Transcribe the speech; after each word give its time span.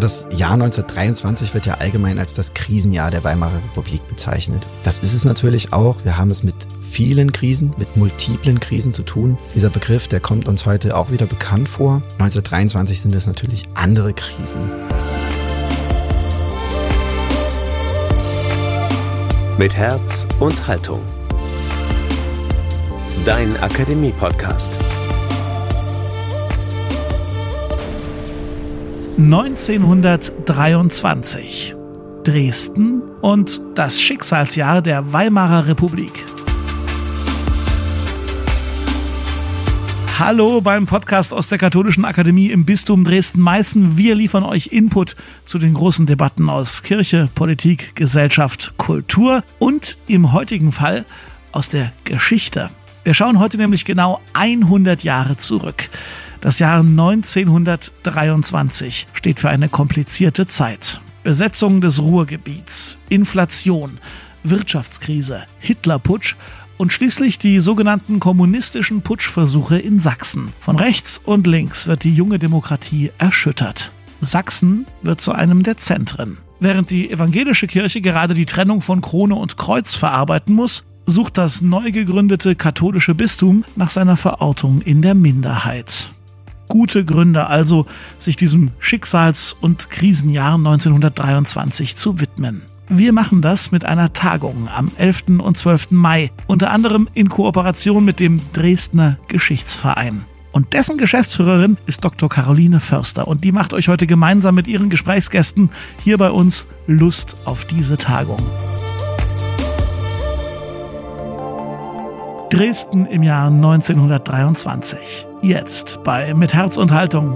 Das 0.00 0.26
Jahr 0.30 0.52
1923 0.52 1.52
wird 1.52 1.66
ja 1.66 1.74
allgemein 1.74 2.18
als 2.18 2.32
das 2.32 2.54
Krisenjahr 2.54 3.10
der 3.10 3.22
Weimarer 3.22 3.56
Republik 3.56 4.08
bezeichnet. 4.08 4.66
Das 4.82 5.00
ist 5.00 5.12
es 5.12 5.26
natürlich 5.26 5.74
auch. 5.74 5.96
Wir 6.04 6.16
haben 6.16 6.30
es 6.30 6.42
mit 6.42 6.54
vielen 6.90 7.32
Krisen, 7.32 7.74
mit 7.76 7.98
multiplen 7.98 8.60
Krisen 8.60 8.94
zu 8.94 9.02
tun. 9.02 9.36
Dieser 9.54 9.68
Begriff, 9.68 10.08
der 10.08 10.20
kommt 10.20 10.48
uns 10.48 10.64
heute 10.64 10.96
auch 10.96 11.10
wieder 11.10 11.26
bekannt 11.26 11.68
vor. 11.68 11.96
1923 12.18 13.02
sind 13.02 13.14
es 13.14 13.26
natürlich 13.26 13.68
andere 13.74 14.14
Krisen. 14.14 14.62
Mit 19.58 19.76
Herz 19.76 20.26
und 20.38 20.66
Haltung. 20.66 21.00
Dein 23.26 23.54
Akademie-Podcast. 23.58 24.79
1923. 29.20 31.76
Dresden 32.24 33.02
und 33.20 33.60
das 33.74 34.00
Schicksalsjahr 34.00 34.80
der 34.80 35.12
Weimarer 35.12 35.66
Republik. 35.66 36.24
Hallo 40.18 40.62
beim 40.62 40.86
Podcast 40.86 41.34
aus 41.34 41.48
der 41.48 41.58
Katholischen 41.58 42.06
Akademie 42.06 42.46
im 42.46 42.64
Bistum 42.64 43.04
Dresden-Meißen. 43.04 43.98
Wir 43.98 44.14
liefern 44.14 44.44
euch 44.44 44.68
Input 44.68 45.16
zu 45.44 45.58
den 45.58 45.74
großen 45.74 46.06
Debatten 46.06 46.48
aus 46.48 46.82
Kirche, 46.82 47.28
Politik, 47.34 47.94
Gesellschaft, 47.94 48.72
Kultur 48.78 49.44
und 49.58 49.98
im 50.06 50.32
heutigen 50.32 50.72
Fall 50.72 51.04
aus 51.52 51.68
der 51.68 51.92
Geschichte. 52.04 52.70
Wir 53.04 53.12
schauen 53.12 53.38
heute 53.38 53.58
nämlich 53.58 53.84
genau 53.84 54.22
100 54.32 55.02
Jahre 55.02 55.36
zurück. 55.36 55.90
Das 56.40 56.58
Jahr 56.58 56.80
1923 56.80 59.06
steht 59.12 59.40
für 59.40 59.50
eine 59.50 59.68
komplizierte 59.68 60.46
Zeit. 60.46 61.02
Besetzung 61.22 61.82
des 61.82 62.00
Ruhrgebiets, 62.00 62.98
Inflation, 63.10 63.98
Wirtschaftskrise, 64.42 65.42
Hitlerputsch 65.58 66.36
und 66.78 66.94
schließlich 66.94 67.36
die 67.36 67.60
sogenannten 67.60 68.20
kommunistischen 68.20 69.02
Putschversuche 69.02 69.78
in 69.78 70.00
Sachsen. 70.00 70.54
Von 70.60 70.76
rechts 70.76 71.20
und 71.22 71.46
links 71.46 71.86
wird 71.86 72.04
die 72.04 72.14
junge 72.14 72.38
Demokratie 72.38 73.10
erschüttert. 73.18 73.92
Sachsen 74.22 74.86
wird 75.02 75.20
zu 75.20 75.32
einem 75.32 75.62
der 75.62 75.76
Zentren. 75.76 76.38
Während 76.58 76.88
die 76.88 77.10
evangelische 77.10 77.66
Kirche 77.66 78.00
gerade 78.00 78.32
die 78.32 78.46
Trennung 78.46 78.80
von 78.80 79.02
Krone 79.02 79.34
und 79.34 79.58
Kreuz 79.58 79.94
verarbeiten 79.94 80.54
muss, 80.54 80.86
sucht 81.04 81.36
das 81.36 81.60
neu 81.60 81.92
gegründete 81.92 82.56
katholische 82.56 83.14
Bistum 83.14 83.66
nach 83.76 83.90
seiner 83.90 84.16
Verortung 84.16 84.80
in 84.80 85.02
der 85.02 85.14
Minderheit 85.14 86.14
gute 86.70 87.04
Gründe 87.04 87.48
also, 87.48 87.84
sich 88.18 88.36
diesem 88.36 88.70
Schicksals- 88.78 89.54
und 89.60 89.90
Krisenjahr 89.90 90.54
1923 90.54 91.96
zu 91.96 92.20
widmen. 92.20 92.62
Wir 92.88 93.12
machen 93.12 93.42
das 93.42 93.70
mit 93.70 93.84
einer 93.84 94.14
Tagung 94.14 94.68
am 94.74 94.90
11. 94.96 95.40
und 95.40 95.58
12. 95.58 95.90
Mai, 95.90 96.30
unter 96.46 96.70
anderem 96.70 97.08
in 97.12 97.28
Kooperation 97.28 98.04
mit 98.04 98.18
dem 98.18 98.40
Dresdner 98.52 99.18
Geschichtsverein. 99.28 100.24
Und 100.52 100.72
dessen 100.72 100.96
Geschäftsführerin 100.96 101.76
ist 101.86 102.04
Dr. 102.04 102.28
Caroline 102.28 102.80
Förster 102.80 103.28
und 103.28 103.44
die 103.44 103.52
macht 103.52 103.74
euch 103.74 103.88
heute 103.88 104.06
gemeinsam 104.06 104.54
mit 104.54 104.66
ihren 104.66 104.90
Gesprächsgästen 104.90 105.70
hier 106.02 106.18
bei 106.18 106.30
uns 106.30 106.66
Lust 106.86 107.36
auf 107.44 107.64
diese 107.64 107.96
Tagung. 107.96 108.40
Dresden 112.50 113.06
im 113.06 113.22
Jahr 113.22 113.46
1923. 113.46 115.29
Jetzt 115.42 116.04
bei 116.04 116.34
Mit 116.34 116.52
Herz 116.52 116.76
und 116.76 116.92
Haltung. 116.92 117.34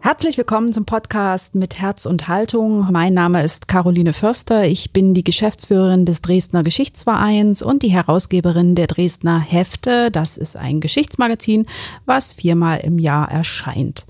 Herzlich 0.00 0.38
willkommen 0.38 0.72
zum 0.72 0.86
Podcast 0.86 1.54
mit 1.54 1.78
Herz 1.78 2.06
und 2.06 2.28
Haltung. 2.28 2.90
Mein 2.90 3.12
Name 3.12 3.42
ist 3.42 3.68
Caroline 3.68 4.14
Förster. 4.14 4.64
Ich 4.64 4.94
bin 4.94 5.12
die 5.12 5.22
Geschäftsführerin 5.22 6.06
des 6.06 6.22
Dresdner 6.22 6.62
Geschichtsvereins 6.62 7.60
und 7.60 7.82
die 7.82 7.90
Herausgeberin 7.90 8.74
der 8.74 8.86
Dresdner 8.86 9.38
Hefte. 9.38 10.10
Das 10.10 10.38
ist 10.38 10.56
ein 10.56 10.80
Geschichtsmagazin, 10.80 11.66
was 12.06 12.32
viermal 12.32 12.80
im 12.80 12.98
Jahr 12.98 13.30
erscheint. 13.30 14.06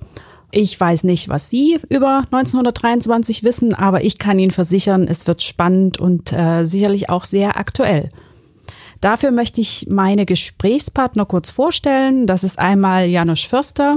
Ich 0.52 0.78
weiß 0.78 1.04
nicht, 1.04 1.28
was 1.28 1.48
Sie 1.48 1.78
über 1.88 2.24
1923 2.30 3.44
wissen, 3.44 3.74
aber 3.74 4.04
ich 4.04 4.18
kann 4.18 4.38
Ihnen 4.38 4.50
versichern, 4.50 5.06
es 5.06 5.26
wird 5.26 5.42
spannend 5.42 5.98
und 5.98 6.32
äh, 6.32 6.64
sicherlich 6.64 7.08
auch 7.08 7.24
sehr 7.24 7.56
aktuell. 7.56 8.10
Dafür 9.00 9.30
möchte 9.30 9.60
ich 9.60 9.86
meine 9.88 10.26
Gesprächspartner 10.26 11.24
kurz 11.24 11.50
vorstellen. 11.50 12.26
Das 12.26 12.44
ist 12.44 12.58
einmal 12.58 13.06
Janusz 13.06 13.44
Förster. 13.44 13.96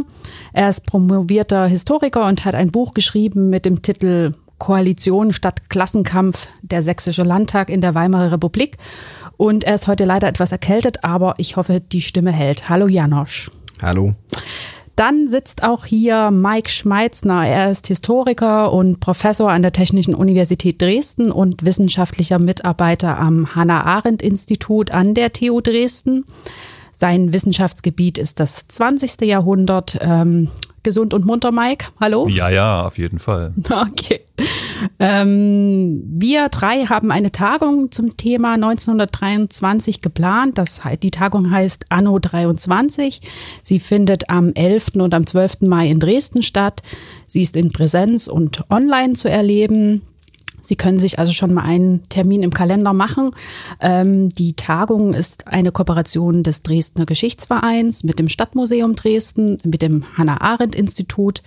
Er 0.54 0.70
ist 0.70 0.86
promovierter 0.86 1.68
Historiker 1.68 2.26
und 2.26 2.46
hat 2.46 2.56
ein 2.56 2.72
Buch 2.72 2.94
geschrieben 2.94 3.50
mit 3.50 3.66
dem 3.66 3.82
Titel 3.82 4.32
Koalition 4.60 5.34
statt 5.34 5.70
Klassenkampf, 5.70 6.48
der 6.62 6.84
Sächsische 6.84 7.24
Landtag 7.24 7.70
in 7.70 7.82
der 7.82 7.96
Weimarer 7.96 8.32
Republik. 8.32 8.78
Und 9.36 9.66
er 9.66 9.76
ist 9.76 9.88
heute 9.88 10.06
leider 10.06 10.30
etwas 10.30 10.54
erkältet, 10.54 11.04
aber 11.04 11.34
ich 11.38 11.58
hoffe, 11.58 11.82
die 11.82 12.02
Stimme 12.02 12.32
hält. 12.32 12.70
Hallo 12.70 12.88
Janosch. 12.88 13.52
Hallo. 13.82 14.14
Dann 14.96 15.28
sitzt 15.28 15.64
auch 15.64 15.86
hier 15.86 16.30
Mike 16.30 16.70
Schmeitzner. 16.70 17.48
Er 17.48 17.72
ist 17.72 17.88
Historiker 17.88 18.72
und 18.72 19.00
Professor 19.00 19.50
an 19.52 19.64
der 19.64 19.72
Technischen 19.72 20.14
Universität 20.14 20.82
Dresden 20.82 21.32
und 21.32 21.66
wissenschaftlicher 21.66 22.40
Mitarbeiter 22.40 23.18
am 23.18 23.56
Hannah-Arendt-Institut 23.56 24.92
an 24.92 25.16
der 25.16 25.34
TU 25.34 25.62
Dresden. 25.62 26.26
Sein 26.92 27.34
Wissenschaftsgebiet 27.34 28.20
ist 28.20 28.40
das 28.40 28.68
20. 28.68 29.22
Jahrhundert. 29.22 29.98
Ähm, 30.00 30.50
gesund 30.84 31.14
und 31.14 31.26
munter, 31.26 31.52
Mike? 31.52 31.88
Hallo? 32.00 32.28
Ja, 32.28 32.50
ja, 32.50 32.86
auf 32.86 32.98
jeden 32.98 33.20
Fall. 33.20 33.54
Okay. 33.94 34.22
Ähm, 35.00 36.04
wir 36.06 36.50
drei 36.50 36.86
haben 36.86 37.12
eine 37.12 37.32
Tagung 37.32 37.92
zum 37.92 38.16
Thema 38.18 38.54
1923 38.54 40.02
geplant. 40.02 40.58
Das, 40.58 40.82
die 41.02 41.12
Tagung 41.12 41.52
heißt 41.52 41.86
Anno 41.90 42.20
23. 42.20 43.22
Sie 43.62 43.80
findet 43.80 44.30
am 44.30 44.54
11. 44.54 44.96
und 44.96 45.14
am 45.14 45.26
12. 45.26 45.62
Mai 45.62 45.90
in 45.90 46.00
Dresden 46.00 46.44
statt. 46.44 46.82
Sie 47.28 47.42
ist 47.42 47.56
in 47.56 47.70
Präsenz 47.70 48.28
und 48.28 48.64
online 48.70 49.14
zu 49.14 49.30
erleben. 49.30 50.02
Sie 50.64 50.76
können 50.76 51.00
sich 51.00 51.20
also 51.20 51.34
schon 51.34 51.54
mal 51.54 51.64
einen 51.64 52.08
Termin 52.10 52.42
im 52.42 52.54
Kalender 52.54 52.94
machen. 52.94 53.32
Ähm, 53.80 54.30
die 54.30 54.54
Tagung 54.54 55.14
ist 55.14 55.48
eine 55.48 55.72
Kooperation 55.72 56.42
des 56.42 56.62
Dresdner 56.62 57.06
Geschichtsvereins 57.06 58.04
mit 58.04 58.18
dem 58.18 58.30
Stadtmuseum 58.30 58.96
Dresden, 58.96 59.58
mit 59.64 59.82
dem 59.82 60.06
Hannah-Arendt-Institut, 60.18 61.44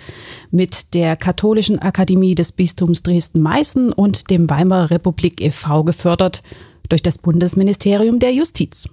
mit 0.51 0.95
der 0.95 1.17
Katholischen 1.17 1.79
Akademie 1.79 2.35
des 2.35 2.53
Bistums 2.53 3.03
Dresden-Meißen 3.03 3.93
und 3.93 4.31
dem 4.31 4.49
Weimarer 4.51 4.91
Republik 4.91 5.41
e.V. 5.41 5.85
gefördert 5.85 6.43
durch 6.89 7.03
das 7.03 7.19
Bundesministerium 7.19 8.19
der 8.19 8.33
Justiz. 8.33 8.89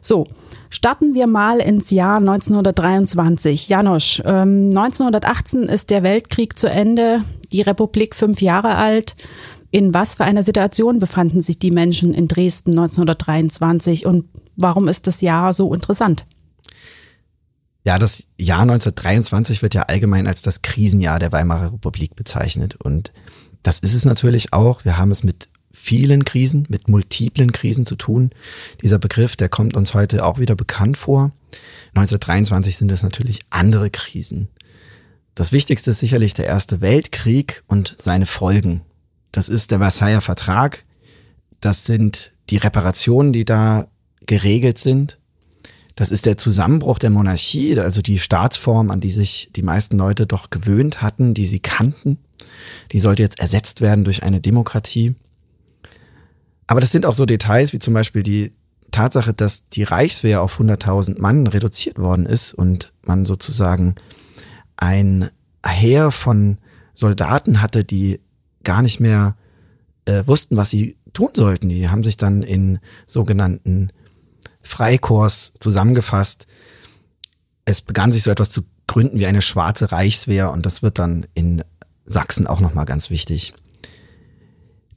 So, 0.00 0.26
starten 0.70 1.14
wir 1.14 1.26
mal 1.26 1.58
ins 1.58 1.90
Jahr 1.90 2.18
1923. 2.18 3.68
Janosch, 3.68 4.22
ähm, 4.24 4.70
1918 4.70 5.64
ist 5.64 5.90
der 5.90 6.02
Weltkrieg 6.02 6.58
zu 6.58 6.68
Ende, 6.68 7.22
die 7.52 7.62
Republik 7.62 8.14
fünf 8.16 8.40
Jahre 8.40 8.76
alt. 8.76 9.16
In 9.70 9.94
was 9.94 10.16
für 10.16 10.24
einer 10.24 10.42
Situation 10.42 10.98
befanden 10.98 11.40
sich 11.40 11.58
die 11.58 11.70
Menschen 11.70 12.12
in 12.12 12.28
Dresden 12.28 12.72
1923 12.72 14.04
und 14.04 14.26
warum 14.56 14.88
ist 14.88 15.06
das 15.06 15.20
Jahr 15.22 15.52
so 15.52 15.72
interessant? 15.72 16.26
Ja, 17.84 17.98
das 17.98 18.28
Jahr 18.38 18.62
1923 18.62 19.62
wird 19.62 19.74
ja 19.74 19.82
allgemein 19.82 20.26
als 20.26 20.42
das 20.42 20.62
Krisenjahr 20.62 21.18
der 21.18 21.32
Weimarer 21.32 21.72
Republik 21.72 22.14
bezeichnet. 22.14 22.76
Und 22.76 23.12
das 23.62 23.80
ist 23.80 23.94
es 23.94 24.04
natürlich 24.04 24.52
auch. 24.52 24.84
Wir 24.84 24.98
haben 24.98 25.10
es 25.10 25.24
mit 25.24 25.48
vielen 25.82 26.24
Krisen, 26.24 26.64
mit 26.68 26.86
multiplen 26.86 27.50
Krisen 27.50 27.84
zu 27.84 27.96
tun. 27.96 28.30
Dieser 28.82 29.00
Begriff, 29.00 29.34
der 29.34 29.48
kommt 29.48 29.76
uns 29.76 29.94
heute 29.94 30.24
auch 30.24 30.38
wieder 30.38 30.54
bekannt 30.54 30.96
vor. 30.96 31.32
1923 31.94 32.76
sind 32.76 32.92
es 32.92 33.02
natürlich 33.02 33.40
andere 33.50 33.90
Krisen. 33.90 34.46
Das 35.34 35.50
Wichtigste 35.50 35.90
ist 35.90 35.98
sicherlich 35.98 36.34
der 36.34 36.46
Erste 36.46 36.80
Weltkrieg 36.80 37.64
und 37.66 37.96
seine 37.98 38.26
Folgen. 38.26 38.82
Das 39.32 39.48
ist 39.48 39.72
der 39.72 39.78
Versailler 39.78 40.20
Vertrag. 40.20 40.84
Das 41.58 41.84
sind 41.84 42.32
die 42.48 42.58
Reparationen, 42.58 43.32
die 43.32 43.44
da 43.44 43.88
geregelt 44.24 44.78
sind. 44.78 45.18
Das 45.96 46.12
ist 46.12 46.26
der 46.26 46.38
Zusammenbruch 46.38 47.00
der 47.00 47.10
Monarchie, 47.10 47.78
also 47.80 48.02
die 48.02 48.20
Staatsform, 48.20 48.90
an 48.92 49.00
die 49.00 49.10
sich 49.10 49.50
die 49.56 49.62
meisten 49.62 49.98
Leute 49.98 50.26
doch 50.26 50.50
gewöhnt 50.50 51.02
hatten, 51.02 51.34
die 51.34 51.46
sie 51.46 51.60
kannten. 51.60 52.18
Die 52.92 53.00
sollte 53.00 53.22
jetzt 53.22 53.40
ersetzt 53.40 53.80
werden 53.80 54.04
durch 54.04 54.22
eine 54.22 54.40
Demokratie. 54.40 55.16
Aber 56.72 56.80
das 56.80 56.90
sind 56.90 57.04
auch 57.04 57.12
so 57.12 57.26
Details 57.26 57.74
wie 57.74 57.78
zum 57.80 57.92
Beispiel 57.92 58.22
die 58.22 58.54
Tatsache, 58.92 59.34
dass 59.34 59.68
die 59.68 59.82
Reichswehr 59.82 60.40
auf 60.40 60.58
100.000 60.58 61.20
Mann 61.20 61.46
reduziert 61.46 61.98
worden 61.98 62.24
ist 62.24 62.54
und 62.54 62.94
man 63.02 63.26
sozusagen 63.26 63.94
ein 64.78 65.28
Heer 65.62 66.10
von 66.10 66.56
Soldaten 66.94 67.60
hatte, 67.60 67.84
die 67.84 68.20
gar 68.64 68.80
nicht 68.80 69.00
mehr 69.00 69.36
äh, 70.06 70.26
wussten, 70.26 70.56
was 70.56 70.70
sie 70.70 70.96
tun 71.12 71.28
sollten. 71.34 71.68
Die 71.68 71.90
haben 71.90 72.04
sich 72.04 72.16
dann 72.16 72.42
in 72.42 72.78
sogenannten 73.06 73.90
Freikorps 74.62 75.52
zusammengefasst. 75.60 76.46
Es 77.66 77.82
begann 77.82 78.12
sich 78.12 78.22
so 78.22 78.30
etwas 78.30 78.48
zu 78.48 78.62
gründen 78.86 79.18
wie 79.18 79.26
eine 79.26 79.42
schwarze 79.42 79.92
Reichswehr 79.92 80.50
und 80.50 80.64
das 80.64 80.82
wird 80.82 80.98
dann 80.98 81.26
in 81.34 81.62
Sachsen 82.06 82.46
auch 82.46 82.60
nochmal 82.60 82.86
ganz 82.86 83.10
wichtig. 83.10 83.52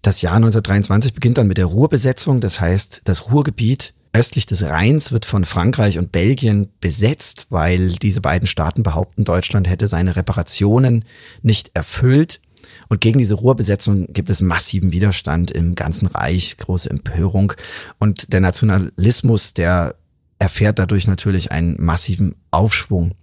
Das 0.05 0.21
Jahr 0.21 0.35
1923 0.35 1.15
beginnt 1.15 1.39
dann 1.39 1.47
mit 1.47 1.57
der 1.57 1.65
Ruhrbesetzung, 1.65 2.39
das 2.39 2.61
heißt, 2.61 3.01
das 3.05 3.31
Ruhrgebiet 3.31 3.95
östlich 4.13 4.45
des 4.45 4.61
Rheins 4.61 5.11
wird 5.11 5.25
von 5.25 5.45
Frankreich 5.45 5.97
und 5.97 6.11
Belgien 6.11 6.69
besetzt, 6.79 7.47
weil 7.49 7.93
diese 7.93 8.21
beiden 8.21 8.47
Staaten 8.47 8.83
behaupten, 8.83 9.23
Deutschland 9.23 9.67
hätte 9.67 9.87
seine 9.87 10.15
Reparationen 10.15 11.05
nicht 11.41 11.71
erfüllt. 11.73 12.39
Und 12.87 13.01
gegen 13.01 13.17
diese 13.17 13.33
Ruhrbesetzung 13.33 14.05
gibt 14.13 14.29
es 14.29 14.41
massiven 14.41 14.91
Widerstand 14.91 15.49
im 15.49 15.73
ganzen 15.73 16.05
Reich, 16.05 16.55
große 16.57 16.87
Empörung. 16.87 17.53
Und 17.97 18.31
der 18.31 18.41
Nationalismus, 18.41 19.55
der 19.55 19.95
erfährt 20.37 20.77
dadurch 20.77 21.07
natürlich 21.07 21.51
einen 21.51 21.83
massiven 21.83 22.35
Aufschwung. 22.51 23.15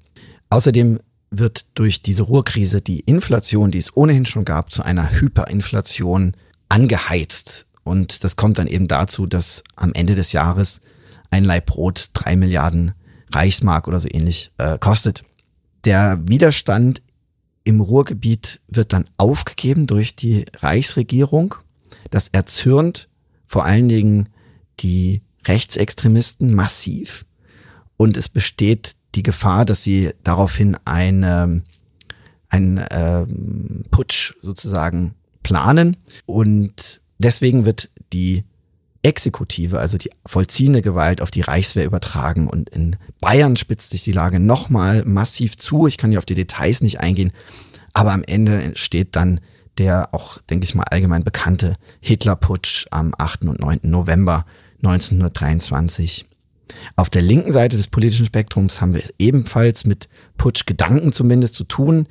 Außerdem 0.50 0.98
wird 1.30 1.64
durch 1.74 2.02
diese 2.02 2.24
Ruhrkrise 2.24 2.80
die 2.80 2.98
Inflation, 2.98 3.70
die 3.70 3.78
es 3.78 3.96
ohnehin 3.96 4.26
schon 4.26 4.44
gab, 4.44 4.72
zu 4.72 4.82
einer 4.82 5.12
Hyperinflation 5.12 6.34
angeheizt. 6.72 7.66
Und 7.84 8.24
das 8.24 8.36
kommt 8.36 8.56
dann 8.56 8.66
eben 8.66 8.88
dazu, 8.88 9.26
dass 9.26 9.62
am 9.76 9.92
Ende 9.92 10.14
des 10.14 10.32
Jahres 10.32 10.80
ein 11.30 11.44
Leib 11.44 11.66
Brot 11.66 12.08
drei 12.14 12.34
Milliarden 12.34 12.92
Reichsmark 13.30 13.88
oder 13.88 14.00
so 14.00 14.08
ähnlich 14.10 14.52
äh, 14.56 14.78
kostet. 14.78 15.22
Der 15.84 16.18
Widerstand 16.26 17.02
im 17.64 17.82
Ruhrgebiet 17.82 18.60
wird 18.68 18.94
dann 18.94 19.04
aufgegeben 19.18 19.86
durch 19.86 20.16
die 20.16 20.46
Reichsregierung. 20.56 21.56
Das 22.10 22.28
erzürnt 22.28 23.08
vor 23.46 23.66
allen 23.66 23.90
Dingen 23.90 24.30
die 24.80 25.20
Rechtsextremisten 25.46 26.54
massiv. 26.54 27.26
Und 27.98 28.16
es 28.16 28.30
besteht 28.30 28.96
die 29.14 29.22
Gefahr, 29.22 29.66
dass 29.66 29.82
sie 29.82 30.12
daraufhin 30.24 30.78
eine, 30.86 31.62
einen 32.48 32.78
äh, 32.78 33.26
Putsch 33.90 34.34
sozusagen 34.40 35.14
planen. 35.42 35.96
Und 36.26 37.00
deswegen 37.18 37.64
wird 37.64 37.90
die 38.12 38.44
Exekutive, 39.02 39.80
also 39.80 39.98
die 39.98 40.10
vollziehende 40.24 40.80
Gewalt 40.80 41.20
auf 41.20 41.30
die 41.30 41.40
Reichswehr 41.40 41.84
übertragen. 41.84 42.48
Und 42.48 42.70
in 42.70 42.96
Bayern 43.20 43.56
spitzt 43.56 43.90
sich 43.90 44.04
die 44.04 44.12
Lage 44.12 44.38
nochmal 44.38 45.04
massiv 45.04 45.56
zu. 45.56 45.86
Ich 45.86 45.98
kann 45.98 46.10
hier 46.10 46.18
auf 46.18 46.24
die 46.24 46.34
Details 46.34 46.82
nicht 46.82 47.00
eingehen. 47.00 47.32
Aber 47.92 48.12
am 48.12 48.22
Ende 48.22 48.72
steht 48.74 49.16
dann 49.16 49.40
der 49.78 50.12
auch, 50.12 50.38
denke 50.42 50.64
ich 50.64 50.74
mal, 50.74 50.84
allgemein 50.84 51.24
bekannte 51.24 51.74
Hitlerputsch 52.00 52.86
am 52.90 53.14
8. 53.16 53.44
und 53.44 53.60
9. 53.60 53.80
November 53.82 54.44
1923. 54.84 56.26
Auf 56.96 57.10
der 57.10 57.22
linken 57.22 57.52
Seite 57.52 57.76
des 57.76 57.88
politischen 57.88 58.26
Spektrums 58.26 58.80
haben 58.80 58.94
wir 58.94 59.02
ebenfalls 59.18 59.84
mit 59.84 60.08
Putschgedanken 60.36 61.12
zumindest 61.12 61.54
zu 61.54 61.64
tun. 61.64 62.06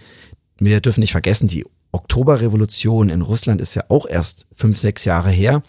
Wir 0.60 0.81
dürfen 0.81 1.01
nicht 1.01 1.12
vergessen, 1.12 1.48
die 1.48 1.66
Oktoberrevolution 1.91 3.09
in 3.09 3.21
Russland 3.21 3.61
ist 3.61 3.75
ja 3.75 3.83
auch 3.89 4.07
erst 4.07 4.47
fünf, 4.53 4.77
sechs 4.77 5.05
Jahre 5.05 5.29
her. 5.29 5.63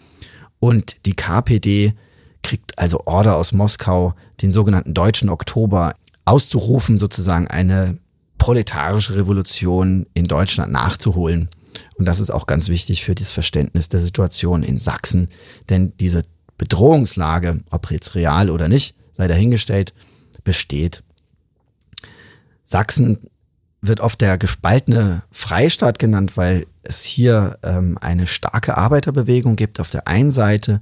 Und 0.59 1.05
die 1.05 1.13
KPD 1.13 1.93
kriegt 2.41 2.77
also 2.77 3.01
Order 3.05 3.35
aus 3.35 3.51
Moskau, 3.51 4.13
den 4.41 4.53
sogenannten 4.53 4.93
Deutschen 4.93 5.29
Oktober 5.29 5.95
auszurufen, 6.25 6.97
sozusagen 6.97 7.47
eine 7.47 7.97
proletarische 8.37 9.15
Revolution 9.15 10.05
in 10.13 10.25
Deutschland 10.25 10.71
nachzuholen. 10.71 11.49
Und 11.95 12.05
das 12.05 12.19
ist 12.19 12.29
auch 12.29 12.45
ganz 12.45 12.69
wichtig 12.69 13.03
für 13.03 13.15
das 13.15 13.31
Verständnis 13.31 13.89
der 13.89 13.99
Situation 13.99 14.63
in 14.63 14.77
Sachsen, 14.77 15.29
denn 15.69 15.93
diese 15.99 16.23
Bedrohungslage, 16.57 17.61
ob 17.71 17.91
jetzt 17.91 18.15
real 18.15 18.49
oder 18.49 18.67
nicht, 18.67 18.95
sei 19.11 19.27
dahingestellt, 19.27 19.93
besteht. 20.43 21.03
Sachsen 22.63 23.19
wird 23.83 23.99
oft 23.99 24.21
der 24.21 24.37
gespaltene 24.37 25.23
Freistaat 25.31 25.99
genannt, 25.99 26.37
weil 26.37 26.65
es 26.83 27.03
hier 27.03 27.57
ähm, 27.63 27.97
eine 27.99 28.27
starke 28.27 28.77
Arbeiterbewegung 28.77 29.55
gibt 29.55 29.79
auf 29.79 29.89
der 29.89 30.07
einen 30.07 30.31
Seite 30.31 30.81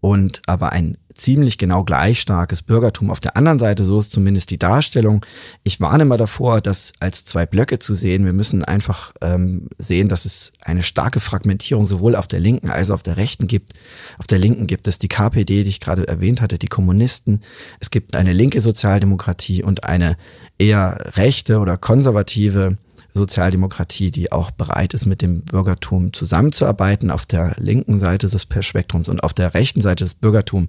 und 0.00 0.40
aber 0.46 0.72
ein 0.72 0.96
ziemlich 1.18 1.58
genau 1.58 1.84
gleich 1.84 2.20
starkes 2.20 2.62
Bürgertum 2.62 3.10
auf 3.10 3.20
der 3.20 3.36
anderen 3.36 3.58
Seite, 3.58 3.84
so 3.84 3.98
ist 3.98 4.12
zumindest 4.12 4.50
die 4.50 4.58
Darstellung. 4.58 5.24
Ich 5.64 5.80
warne 5.80 6.04
mal 6.04 6.16
davor, 6.16 6.60
das 6.60 6.92
als 7.00 7.24
zwei 7.24 7.46
Blöcke 7.46 7.78
zu 7.78 7.94
sehen. 7.94 8.24
Wir 8.24 8.32
müssen 8.32 8.64
einfach 8.64 9.12
ähm, 9.20 9.68
sehen, 9.78 10.08
dass 10.08 10.24
es 10.24 10.52
eine 10.62 10.82
starke 10.82 11.20
Fragmentierung 11.20 11.86
sowohl 11.86 12.16
auf 12.16 12.26
der 12.26 12.40
linken 12.40 12.70
als 12.70 12.90
auch 12.90 12.98
auf 12.98 13.02
der 13.04 13.16
rechten 13.16 13.46
gibt. 13.46 13.74
Auf 14.18 14.26
der 14.26 14.38
linken 14.38 14.66
gibt 14.66 14.88
es 14.88 14.98
die 14.98 15.06
KPD, 15.06 15.62
die 15.62 15.70
ich 15.70 15.78
gerade 15.78 16.08
erwähnt 16.08 16.40
hatte, 16.40 16.58
die 16.58 16.66
Kommunisten. 16.66 17.42
Es 17.78 17.90
gibt 17.90 18.16
eine 18.16 18.32
linke 18.32 18.60
Sozialdemokratie 18.60 19.62
und 19.62 19.84
eine 19.84 20.16
eher 20.58 21.12
rechte 21.16 21.60
oder 21.60 21.76
konservative 21.76 22.76
Sozialdemokratie, 23.14 24.10
die 24.10 24.32
auch 24.32 24.50
bereit 24.50 24.92
ist, 24.94 25.06
mit 25.06 25.22
dem 25.22 25.42
Bürgertum 25.42 26.12
zusammenzuarbeiten. 26.12 27.10
Auf 27.10 27.24
der 27.26 27.56
linken 27.58 27.98
Seite 27.98 28.28
des 28.28 28.46
Spektrums 28.60 29.08
und 29.08 29.22
auf 29.22 29.34
der 29.34 29.54
rechten 29.54 29.82
Seite 29.82 30.04
des 30.04 30.14
Bürgertums 30.14 30.68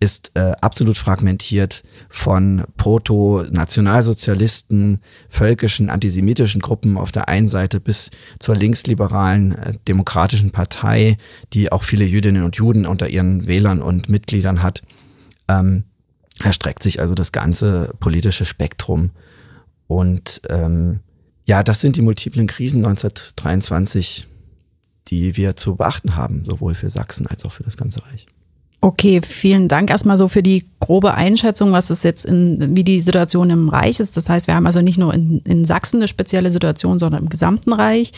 ist 0.00 0.32
äh, 0.34 0.52
absolut 0.60 0.98
fragmentiert 0.98 1.84
von 2.08 2.64
Proto-Nationalsozialisten, 2.76 5.00
völkischen, 5.28 5.90
antisemitischen 5.90 6.60
Gruppen 6.60 6.98
auf 6.98 7.12
der 7.12 7.28
einen 7.28 7.48
Seite 7.48 7.78
bis 7.80 8.10
zur 8.38 8.56
linksliberalen 8.56 9.56
äh, 9.56 9.72
demokratischen 9.88 10.50
Partei, 10.50 11.16
die 11.52 11.72
auch 11.72 11.84
viele 11.84 12.04
Jüdinnen 12.04 12.42
und 12.42 12.56
Juden 12.56 12.86
unter 12.86 13.08
ihren 13.08 13.46
Wählern 13.46 13.80
und 13.82 14.08
Mitgliedern 14.08 14.62
hat. 14.62 14.82
Ähm, 15.48 15.84
erstreckt 16.42 16.82
sich 16.82 17.00
also 17.00 17.14
das 17.14 17.32
ganze 17.32 17.94
politische 18.00 18.44
Spektrum. 18.44 19.10
Und 19.86 20.42
ähm, 20.48 21.00
ja, 21.46 21.62
das 21.62 21.80
sind 21.80 21.96
die 21.96 22.02
multiplen 22.02 22.48
Krisen 22.48 22.84
1923, 22.84 24.26
die 25.06 25.36
wir 25.36 25.56
zu 25.56 25.76
beachten 25.76 26.16
haben, 26.16 26.44
sowohl 26.44 26.74
für 26.74 26.90
Sachsen 26.90 27.26
als 27.28 27.44
auch 27.44 27.52
für 27.52 27.62
das 27.62 27.76
ganze 27.76 28.04
Reich. 28.04 28.26
Okay, 28.86 29.20
vielen 29.20 29.66
Dank 29.66 29.90
erstmal 29.90 30.16
so 30.16 30.28
für 30.28 30.44
die 30.44 30.62
grobe 30.78 31.14
Einschätzung, 31.14 31.72
was 31.72 31.90
es 31.90 32.04
jetzt 32.04 32.24
in, 32.24 32.76
wie 32.76 32.84
die 32.84 33.00
Situation 33.00 33.50
im 33.50 33.68
Reich 33.68 33.98
ist. 33.98 34.16
Das 34.16 34.28
heißt, 34.28 34.46
wir 34.46 34.54
haben 34.54 34.64
also 34.64 34.80
nicht 34.80 34.96
nur 34.96 35.12
in, 35.12 35.40
in 35.40 35.64
Sachsen 35.64 35.96
eine 35.96 36.06
spezielle 36.06 36.52
Situation, 36.52 37.00
sondern 37.00 37.24
im 37.24 37.28
gesamten 37.28 37.72
Reich. 37.72 38.12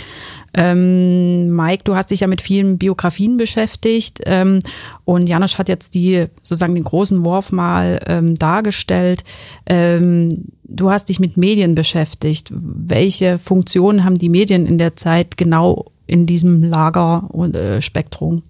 Ähm, 0.53 1.57
Mike, 1.57 1.85
du 1.85 1.97
hast 1.97 2.11
dich 2.11 2.21
ja 2.21 2.27
mit 2.27 2.43
vielen 2.43 2.77
Biografien 2.77 3.39
beschäftigt 3.39 4.21
ähm, 4.27 4.59
und 5.07 5.27
Janusz 5.27 5.57
hat 5.57 5.71
jetzt 5.71 5.95
die 5.95 6.27
sozusagen 6.43 6.75
den 6.75 6.85
großen 6.85 7.25
Wurf 7.25 7.51
mal 7.51 8.03
ähm, 8.07 8.35
dargestellt. 8.35 9.25
Ähm, 9.65 10.49
du 10.65 10.91
hast 10.91 11.09
dich 11.09 11.19
mit 11.19 11.39
Medien 11.39 11.77
beschäftigt. 11.77 12.53
Welche 12.53 13.39
Funktionen 13.39 14.05
haben 14.05 14.19
die 14.19 14.29
Medien 14.29 14.67
in 14.67 14.77
der 14.77 14.97
Zeit 14.97 15.39
genau 15.39 15.87
in 16.07 16.27
diesem 16.27 16.63
Lager 16.63 17.25
und 17.33 17.57
äh, 17.57 17.81
Spektrum? 17.81 18.43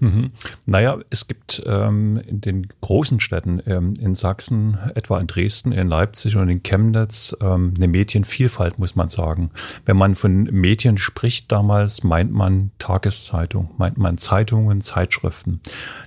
Mhm. 0.00 0.30
Naja, 0.66 0.98
es 1.10 1.26
gibt 1.26 1.62
ähm, 1.66 2.20
in 2.26 2.40
den 2.40 2.68
großen 2.80 3.20
Städten 3.20 3.62
ähm, 3.66 3.94
in 4.00 4.14
Sachsen, 4.14 4.78
etwa 4.94 5.18
in 5.18 5.26
Dresden, 5.26 5.72
in 5.72 5.88
Leipzig 5.88 6.36
und 6.36 6.48
in 6.48 6.62
Chemnitz, 6.62 7.36
ähm, 7.40 7.74
eine 7.76 7.88
Medienvielfalt, 7.88 8.78
muss 8.78 8.96
man 8.96 9.08
sagen. 9.08 9.50
Wenn 9.84 9.96
man 9.96 10.14
von 10.14 10.44
Medien 10.44 10.98
spricht 10.98 11.50
damals, 11.50 12.04
meint 12.04 12.32
man 12.32 12.70
Tageszeitung, 12.78 13.70
meint 13.76 13.98
man 13.98 14.16
Zeitungen, 14.16 14.80
Zeitschriften. 14.80 15.60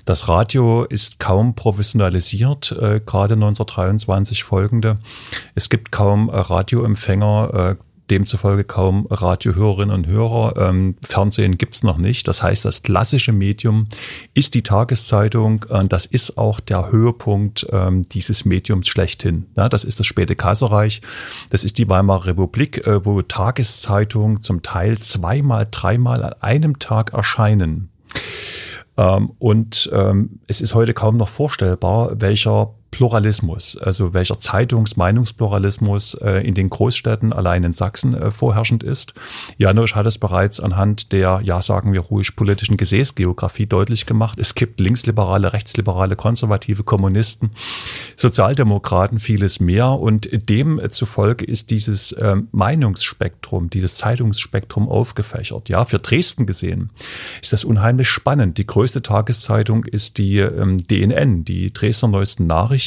Das 0.05 0.27
Radio 0.27 0.83
ist 0.83 1.19
kaum 1.19 1.55
professionalisiert, 1.55 2.71
äh, 2.71 2.99
gerade 2.99 3.33
1923 3.35 4.43
folgende. 4.43 4.99
Es 5.55 5.69
gibt 5.69 5.91
kaum 5.91 6.29
äh, 6.29 6.37
Radioempfänger, 6.37 7.77
äh, 7.79 7.90
demzufolge 8.11 8.65
kaum 8.65 9.07
Radiohörerinnen 9.09 9.95
und 9.95 10.05
Hörer. 10.05 10.55
Ähm, 10.57 10.95
Fernsehen 11.03 11.57
gibt's 11.57 11.81
noch 11.81 11.97
nicht. 11.97 12.27
Das 12.27 12.43
heißt, 12.43 12.65
das 12.65 12.83
klassische 12.83 13.31
Medium 13.31 13.87
ist 14.33 14.53
die 14.53 14.61
Tageszeitung. 14.61 15.65
Äh, 15.69 15.87
das 15.87 16.05
ist 16.05 16.37
auch 16.37 16.59
der 16.59 16.91
Höhepunkt 16.91 17.65
ähm, 17.71 18.07
dieses 18.09 18.45
Mediums 18.45 18.87
schlechthin. 18.87 19.47
Ja, 19.55 19.69
das 19.69 19.83
ist 19.83 19.99
das 19.99 20.05
späte 20.05 20.35
Kaiserreich. 20.35 21.01
Das 21.49 21.63
ist 21.63 21.77
die 21.77 21.89
Weimarer 21.89 22.27
Republik, 22.27 22.85
äh, 22.85 23.05
wo 23.05 23.21
Tageszeitungen 23.21 24.41
zum 24.41 24.61
Teil 24.61 24.99
zweimal, 24.99 25.67
dreimal 25.71 26.23
an 26.23 26.33
einem 26.41 26.79
Tag 26.79 27.13
erscheinen. 27.13 27.89
Ähm, 28.97 29.31
und 29.39 29.89
ähm, 29.93 30.41
es 30.47 30.59
ist 30.59 30.75
heute 30.75 30.93
kaum 30.93 31.15
noch 31.15 31.29
vorstellbar, 31.29 32.19
welcher 32.19 32.73
Pluralismus, 32.91 33.77
also 33.77 34.13
welcher 34.13 34.37
Zeitungs-Meinungspluralismus 34.37 36.15
äh, 36.15 36.45
in 36.45 36.53
den 36.53 36.69
Großstädten 36.69 37.33
allein 37.33 37.63
in 37.63 37.73
Sachsen 37.73 38.13
äh, 38.13 38.31
vorherrschend 38.31 38.83
ist. 38.83 39.13
Janusz 39.57 39.95
hat 39.95 40.05
es 40.05 40.17
bereits 40.17 40.59
anhand 40.59 41.13
der, 41.13 41.39
ja 41.43 41.61
sagen 41.61 41.93
wir 41.93 42.01
ruhig, 42.01 42.35
politischen 42.35 42.75
Gesäßgeografie 42.75 43.65
deutlich 43.65 44.05
gemacht. 44.05 44.37
Es 44.39 44.55
gibt 44.55 44.79
linksliberale, 44.79 45.53
rechtsliberale, 45.53 46.17
konservative 46.17 46.83
Kommunisten, 46.83 47.51
Sozialdemokraten, 48.17 49.19
vieles 49.19 49.59
mehr. 49.61 49.91
Und 49.91 50.29
demzufolge 50.31 51.45
ist 51.45 51.71
dieses 51.71 52.11
äh, 52.11 52.35
Meinungsspektrum, 52.51 53.69
dieses 53.69 53.95
Zeitungsspektrum 53.95 54.89
aufgefächert. 54.89 55.69
Ja, 55.69 55.85
für 55.85 55.99
Dresden 55.99 56.45
gesehen 56.45 56.89
ist 57.41 57.53
das 57.53 57.63
unheimlich 57.63 58.09
spannend. 58.09 58.57
Die 58.57 58.67
größte 58.67 59.01
Tageszeitung 59.01 59.85
ist 59.85 60.17
die 60.17 60.39
ähm, 60.39 60.77
DNN, 60.77 61.45
die 61.45 61.71
Dresdner 61.71 62.09
Neuesten 62.09 62.47
Nachrichten, 62.47 62.80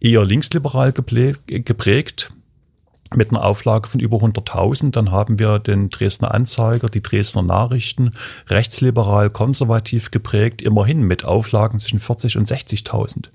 eher 0.00 0.24
linksliberal 0.24 0.92
geprägt 0.92 2.32
mit 3.16 3.30
einer 3.30 3.44
Auflage 3.44 3.88
von 3.88 4.00
über 4.00 4.18
100.000. 4.18 4.90
Dann 4.92 5.10
haben 5.10 5.38
wir 5.38 5.58
den 5.58 5.90
Dresdner 5.90 6.32
Anzeiger, 6.32 6.88
die 6.88 7.02
Dresdner 7.02 7.42
Nachrichten, 7.42 8.12
rechtsliberal, 8.48 9.30
konservativ 9.30 10.10
geprägt, 10.10 10.62
immerhin 10.62 11.02
mit 11.02 11.24
Auflagen 11.24 11.78
zwischen 11.78 12.00
40 12.00 12.36
und 12.36 12.48
60.000. 12.48 13.26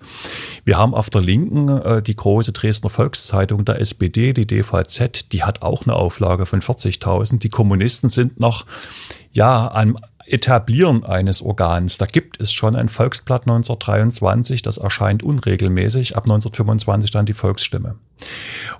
Wir 0.65 0.77
haben 0.77 0.93
auf 0.93 1.09
der 1.09 1.21
Linken 1.21 1.69
äh, 1.69 2.01
die 2.01 2.15
große 2.15 2.51
Dresdner 2.51 2.89
Volkszeitung 2.89 3.65
der 3.65 3.79
SPD, 3.79 4.33
die 4.33 4.47
DVZ, 4.47 5.31
die 5.31 5.43
hat 5.43 5.61
auch 5.61 5.85
eine 5.85 5.95
Auflage 5.95 6.45
von 6.45 6.61
40.000. 6.61 7.39
Die 7.39 7.49
Kommunisten 7.49 8.09
sind 8.09 8.39
noch 8.39 8.65
ja, 9.31 9.67
an 9.67 9.97
Etablieren 10.27 11.03
eines 11.03 11.41
Organs. 11.41 11.97
Da 11.97 12.05
gibt 12.05 12.41
es 12.41 12.51
schon 12.51 12.75
ein 12.75 12.89
Volksblatt 12.89 13.43
1923, 13.43 14.61
das 14.61 14.77
erscheint 14.77 15.23
unregelmäßig, 15.23 16.17
ab 16.17 16.23
1925 16.23 17.11
dann 17.11 17.25
die 17.25 17.33
Volksstimme. 17.33 17.95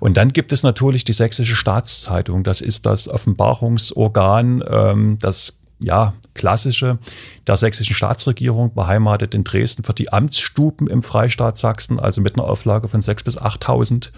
Und 0.00 0.16
dann 0.16 0.28
gibt 0.28 0.52
es 0.52 0.62
natürlich 0.62 1.04
die 1.04 1.12
Sächsische 1.12 1.56
Staatszeitung. 1.56 2.44
Das 2.44 2.60
ist 2.60 2.86
das 2.86 3.08
Offenbarungsorgan, 3.08 4.62
ähm, 4.68 5.18
das 5.20 5.57
ja, 5.80 6.14
klassische 6.34 6.98
der 7.46 7.56
sächsischen 7.56 7.94
Staatsregierung, 7.94 8.74
beheimatet 8.74 9.34
in 9.34 9.44
Dresden 9.44 9.84
für 9.84 9.94
die 9.94 10.12
Amtsstuben 10.12 10.86
im 10.86 11.02
Freistaat 11.02 11.58
Sachsen, 11.58 11.98
also 11.98 12.20
mit 12.20 12.34
einer 12.34 12.44
Auflage 12.44 12.88
von 12.88 13.00
6.000 13.00 13.24
bis 13.24 13.38
8.000. 13.38 14.10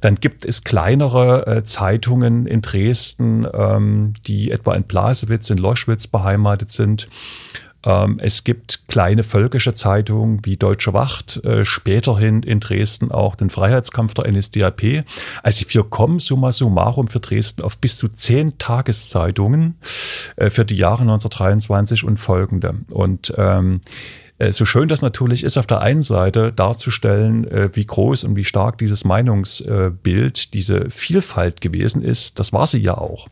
Dann 0.00 0.16
gibt 0.16 0.44
es 0.44 0.64
kleinere 0.64 1.46
äh, 1.46 1.64
Zeitungen 1.64 2.46
in 2.46 2.62
Dresden, 2.62 3.46
ähm, 3.52 4.14
die 4.26 4.50
etwa 4.50 4.74
in 4.74 4.84
Blasewitz, 4.84 5.50
in 5.50 5.58
Loschwitz 5.58 6.06
beheimatet 6.06 6.72
sind. 6.72 7.08
Ähm, 7.84 8.18
es 8.20 8.44
gibt 8.44 8.88
kleine 8.88 9.22
völkische 9.22 9.74
Zeitungen 9.74 10.40
wie 10.44 10.56
Deutsche 10.56 10.92
Wacht, 10.92 11.42
äh, 11.44 11.64
späterhin 11.64 12.42
in 12.42 12.60
Dresden 12.60 13.10
auch 13.10 13.34
den 13.34 13.50
Freiheitskampf 13.50 14.14
der 14.14 14.30
NSDAP. 14.30 15.04
Also 15.42 15.64
wir 15.68 15.84
kommen 15.84 16.18
summa 16.18 16.52
summarum 16.52 17.08
für 17.08 17.20
Dresden 17.20 17.62
auf 17.62 17.78
bis 17.78 17.96
zu 17.96 18.08
zehn 18.08 18.58
Tageszeitungen 18.58 19.76
äh, 20.36 20.50
für 20.50 20.64
die 20.64 20.76
Jahre 20.76 21.02
1923 21.02 22.04
und 22.04 22.18
folgende. 22.18 22.74
Und 22.90 23.34
ähm, 23.36 23.80
äh, 24.38 24.52
so 24.52 24.64
schön 24.64 24.88
das 24.88 25.02
natürlich 25.02 25.44
ist, 25.44 25.56
auf 25.56 25.66
der 25.66 25.80
einen 25.80 26.02
Seite 26.02 26.52
darzustellen, 26.52 27.46
äh, 27.48 27.70
wie 27.74 27.84
groß 27.84 28.24
und 28.24 28.36
wie 28.36 28.44
stark 28.44 28.78
dieses 28.78 29.04
Meinungsbild, 29.04 30.54
diese 30.54 30.90
Vielfalt 30.90 31.60
gewesen 31.60 32.02
ist, 32.02 32.38
das 32.38 32.52
war 32.52 32.66
sie 32.66 32.78
ja 32.78 32.96
auch 32.96 33.28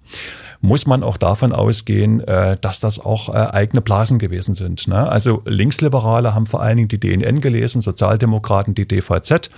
muss 0.60 0.86
man 0.86 1.02
auch 1.02 1.16
davon 1.16 1.52
ausgehen, 1.52 2.20
äh, 2.20 2.56
dass 2.60 2.80
das 2.80 2.98
auch 2.98 3.28
äh, 3.28 3.32
eigene 3.32 3.80
Blasen 3.80 4.18
gewesen 4.18 4.54
sind. 4.54 4.88
Ne? 4.88 5.08
Also 5.08 5.42
Linksliberale 5.46 6.34
haben 6.34 6.46
vor 6.46 6.62
allen 6.62 6.76
Dingen 6.76 6.88
die 6.88 7.00
DNN 7.00 7.40
gelesen, 7.40 7.80
Sozialdemokraten 7.80 8.74
die 8.74 8.86
DVZ, 8.86 9.50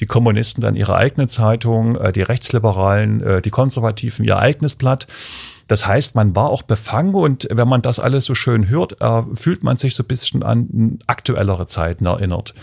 die 0.00 0.06
Kommunisten 0.06 0.62
dann 0.62 0.74
ihre 0.74 0.96
eigene 0.96 1.26
Zeitung, 1.26 1.96
äh, 1.96 2.12
die 2.12 2.22
Rechtsliberalen, 2.22 3.42
die 3.42 3.50
Konservativen 3.50 4.24
ihr 4.24 4.38
eigenes 4.38 4.76
Blatt. 4.76 5.06
Das 5.68 5.86
heißt, 5.86 6.14
man 6.14 6.36
war 6.36 6.50
auch 6.50 6.62
befangen 6.62 7.14
und 7.14 7.48
wenn 7.50 7.68
man 7.68 7.82
das 7.82 7.98
alles 7.98 8.24
so 8.24 8.34
schön 8.34 8.68
hört, 8.68 9.00
äh, 9.00 9.22
fühlt 9.34 9.64
man 9.64 9.76
sich 9.76 9.94
so 9.94 10.02
ein 10.02 10.06
bisschen 10.06 10.42
an 10.42 10.98
aktuellere 11.06 11.66
Zeiten 11.66 12.06
erinnert. 12.06 12.54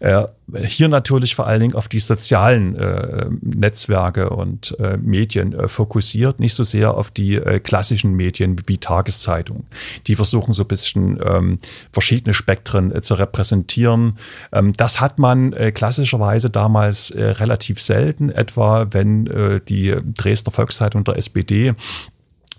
Äh, 0.00 0.24
hier 0.64 0.88
natürlich 0.88 1.34
vor 1.34 1.46
allen 1.46 1.60
Dingen 1.60 1.74
auf 1.74 1.88
die 1.88 1.98
sozialen 1.98 2.76
äh, 2.76 3.26
Netzwerke 3.42 4.30
und 4.30 4.78
äh, 4.78 4.96
Medien 4.96 5.52
äh, 5.52 5.68
fokussiert, 5.68 6.40
nicht 6.40 6.54
so 6.54 6.64
sehr 6.64 6.94
auf 6.94 7.10
die 7.10 7.34
äh, 7.34 7.60
klassischen 7.60 8.14
Medien 8.14 8.56
wie 8.66 8.78
Tageszeitungen. 8.78 9.64
Die 10.06 10.16
versuchen 10.16 10.52
so 10.52 10.62
ein 10.62 10.68
bisschen 10.68 11.20
ähm, 11.24 11.58
verschiedene 11.92 12.32
Spektren 12.32 13.02
zu 13.02 13.14
repräsentieren. 13.14 14.18
Ähm, 14.52 14.72
das 14.72 15.00
hat 15.00 15.18
man 15.18 15.54
klassischerweise 15.74 16.50
damals 16.50 17.12
relativ 17.16 17.80
selten, 17.80 18.30
etwa 18.30 18.86
wenn 18.90 19.60
die 19.68 19.94
Dresdner 20.14 20.52
Volkszeitung 20.52 21.04
der 21.04 21.16
SPD 21.16 21.74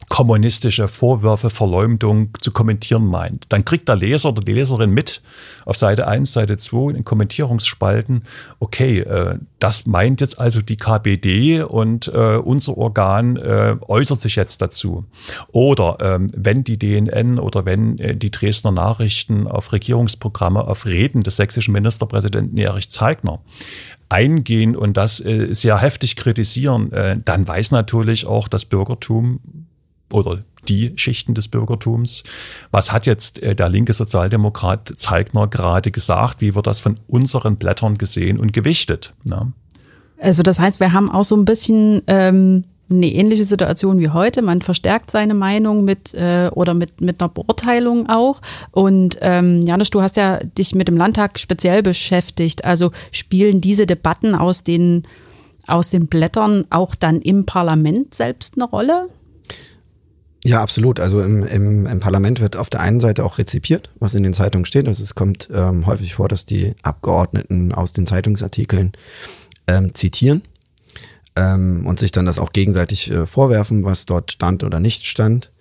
kommunistische 0.10 0.88
Vorwürfe, 0.88 1.50
Verleumdung 1.50 2.32
zu 2.42 2.51
kommentieren 2.51 3.06
meint. 3.06 3.46
Dann 3.50 3.63
kriegt 3.63 3.88
der 3.88 3.96
Leser 3.96 4.30
oder 4.30 4.42
die 4.42 4.54
Leserin 4.54 4.89
mit 4.89 5.22
auf 5.66 5.78
Seite 5.78 6.08
1, 6.08 6.34
Seite 6.34 6.58
2 6.58 6.96
in 6.96 7.06
Kommentierungsspalten, 7.06 8.24
okay, 8.60 9.00
äh, 9.00 9.38
das 9.60 9.86
meint 9.86 10.20
jetzt 10.20 10.39
also 10.39 10.62
die 10.62 10.78
KPD 10.78 11.62
und 11.62 12.08
äh, 12.08 12.38
unser 12.38 12.78
Organ 12.78 13.38
äh, 13.38 13.75
äußert 13.88 14.20
sich 14.20 14.36
jetzt 14.36 14.62
dazu. 14.62 15.06
Oder 15.51 15.98
ähm, 16.01 16.28
wenn 16.36 16.63
die 16.63 16.80
DNN 16.80 17.38
oder 17.39 17.66
wenn 17.66 18.00
äh, 18.00 18.16
die 18.16 18.32
Dresdner 18.32 18.72
Nachrichten 18.72 19.48
auf 19.48 19.72
Regierungsprogramme, 19.72 20.68
auf 20.68 20.86
Reden 20.86 21.22
des 21.22 21.36
sächsischen 21.36 21.74
Ministerpräsidenten 21.74 22.58
Erich 22.58 22.89
Zeigner 22.89 23.42
eingehen 24.10 24.75
und 24.75 24.98
das 24.98 25.24
äh, 25.24 25.54
sehr 25.54 25.80
heftig 25.80 26.16
kritisieren, 26.16 26.92
äh, 26.92 27.18
dann 27.24 27.48
weiß 27.48 27.72
natürlich 27.72 28.25
auch 28.25 28.48
das 28.48 28.66
Bürgertum, 28.66 29.39
oder 30.13 30.39
die 30.68 30.94
Schichten 30.96 31.34
des 31.34 31.48
Bürgertums. 31.48 32.24
Was 32.72 32.92
hat 32.92 33.06
jetzt 33.06 33.42
äh, 33.42 33.56
der 33.56 33.70
linke 33.70 33.94
Sozialdemokrat 33.94 34.94
Zeigner 34.98 35.48
gerade 35.48 35.92
gesagt? 35.92 36.42
Wie 36.42 36.56
wird 36.56 36.68
das 36.68 36.80
von 36.80 37.00
unseren 37.08 37.58
Blättern 37.58 37.98
gesehen 37.98 38.39
und 38.39 38.54
gewichtet? 38.54 39.13
Ne? 39.24 39.54
Also 40.20 40.44
das 40.44 40.60
heißt, 40.60 40.80
wir 40.80 40.94
haben 40.94 41.10
auch 41.10 41.24
so 41.24 41.36
ein 41.36 41.46
bisschen 41.46 42.01
ähm, 42.08 42.66
eine 42.89 43.08
ähnliche 43.08 43.46
Situation 43.46 44.00
wie 44.00 44.10
heute. 44.10 44.42
Man 44.42 44.62
verstärkt 44.62 45.12
seine 45.12 45.34
Meinung 45.34 45.86
mit 45.86 46.13
äh, 46.13 46.50
oder 46.54 46.74
mit, 46.74 47.01
mit 47.01 47.22
einer 47.22 47.30
Beurteilung 47.30 48.10
auch. 48.10 48.42
Und 48.72 49.18
ähm, 49.22 49.62
Janusz, 49.62 49.92
du 49.92 50.01
hast 50.01 50.18
ja 50.18 50.38
dich 50.44 50.75
mit 50.75 50.88
dem 50.88 50.98
Landtag 50.98 51.39
speziell 51.39 51.84
beschäftigt. 51.84 52.66
Also 52.66 52.92
spielen 53.12 53.62
diese 53.62 53.86
Debatten 53.86 54.36
aus 54.36 54.63
den 54.63 55.04
aus 55.68 55.92
den 55.92 56.08
Blättern 56.08 56.66
auch 56.72 56.96
dann 56.96 57.22
im 57.22 57.46
Parlament 57.46 58.16
selbst 58.16 58.56
eine 58.56 58.66
Rolle? 58.66 59.08
Ja, 60.43 60.62
absolut. 60.62 61.00
Also 61.00 61.22
im, 61.22 61.43
im, 61.43 61.86
im 61.86 62.00
Parlament 62.00 62.39
wird 62.39 62.55
auf 62.55 62.69
der 62.69 62.79
einen 62.79 63.00
Seite 63.00 63.25
auch 63.25 63.38
rezipiert, 63.38 63.89
was 64.00 64.15
in 64.15 64.24
den 64.24 64.34
Zeitungen 64.34 64.65
steht. 64.65 64.88
Also 64.88 65.03
es 65.03 65.15
kommt 65.15 65.50
ähm, 65.53 65.86
häufig 65.86 66.13
vor, 66.15 66.29
dass 66.29 66.46
die 66.46 66.75
Abgeordneten 66.81 67.74
aus 67.74 67.91
den 67.91 68.05
Zeitungsartikeln 68.05 68.93
ähm, 69.67 69.93
zitieren 69.93 70.41
ähm, 71.36 71.86
und 71.86 72.00
sich 72.00 72.12
dann 72.12 72.25
das 72.25 72.39
auch 72.39 72.51
gegenseitig 72.53 73.12
äh, 73.12 73.25
vorwerfen, 73.25 73.84
was 73.84 74.05
dort 74.05 74.31
stand 74.31 74.63
oder 74.63 74.79
nicht 74.79 75.05
stand. 75.05 75.51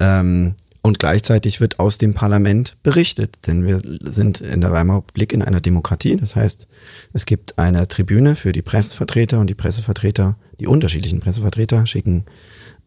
Ähm, 0.00 0.56
und 0.80 0.98
gleichzeitig 0.98 1.60
wird 1.60 1.80
aus 1.80 1.98
dem 1.98 2.14
Parlament 2.14 2.76
berichtet, 2.82 3.46
denn 3.46 3.66
wir 3.66 3.82
sind 4.10 4.40
in 4.40 4.60
der 4.60 4.72
Weimarer 4.72 4.98
Republik 4.98 5.32
in 5.32 5.42
einer 5.42 5.60
Demokratie. 5.60 6.16
Das 6.16 6.34
heißt, 6.34 6.68
es 7.12 7.26
gibt 7.26 7.58
eine 7.58 7.88
Tribüne 7.88 8.36
für 8.36 8.52
die 8.52 8.62
Pressevertreter 8.62 9.38
und 9.40 9.48
die 9.50 9.54
Pressevertreter, 9.54 10.36
die 10.60 10.66
unterschiedlichen 10.66 11.20
Pressevertreter 11.20 11.84
schicken 11.86 12.24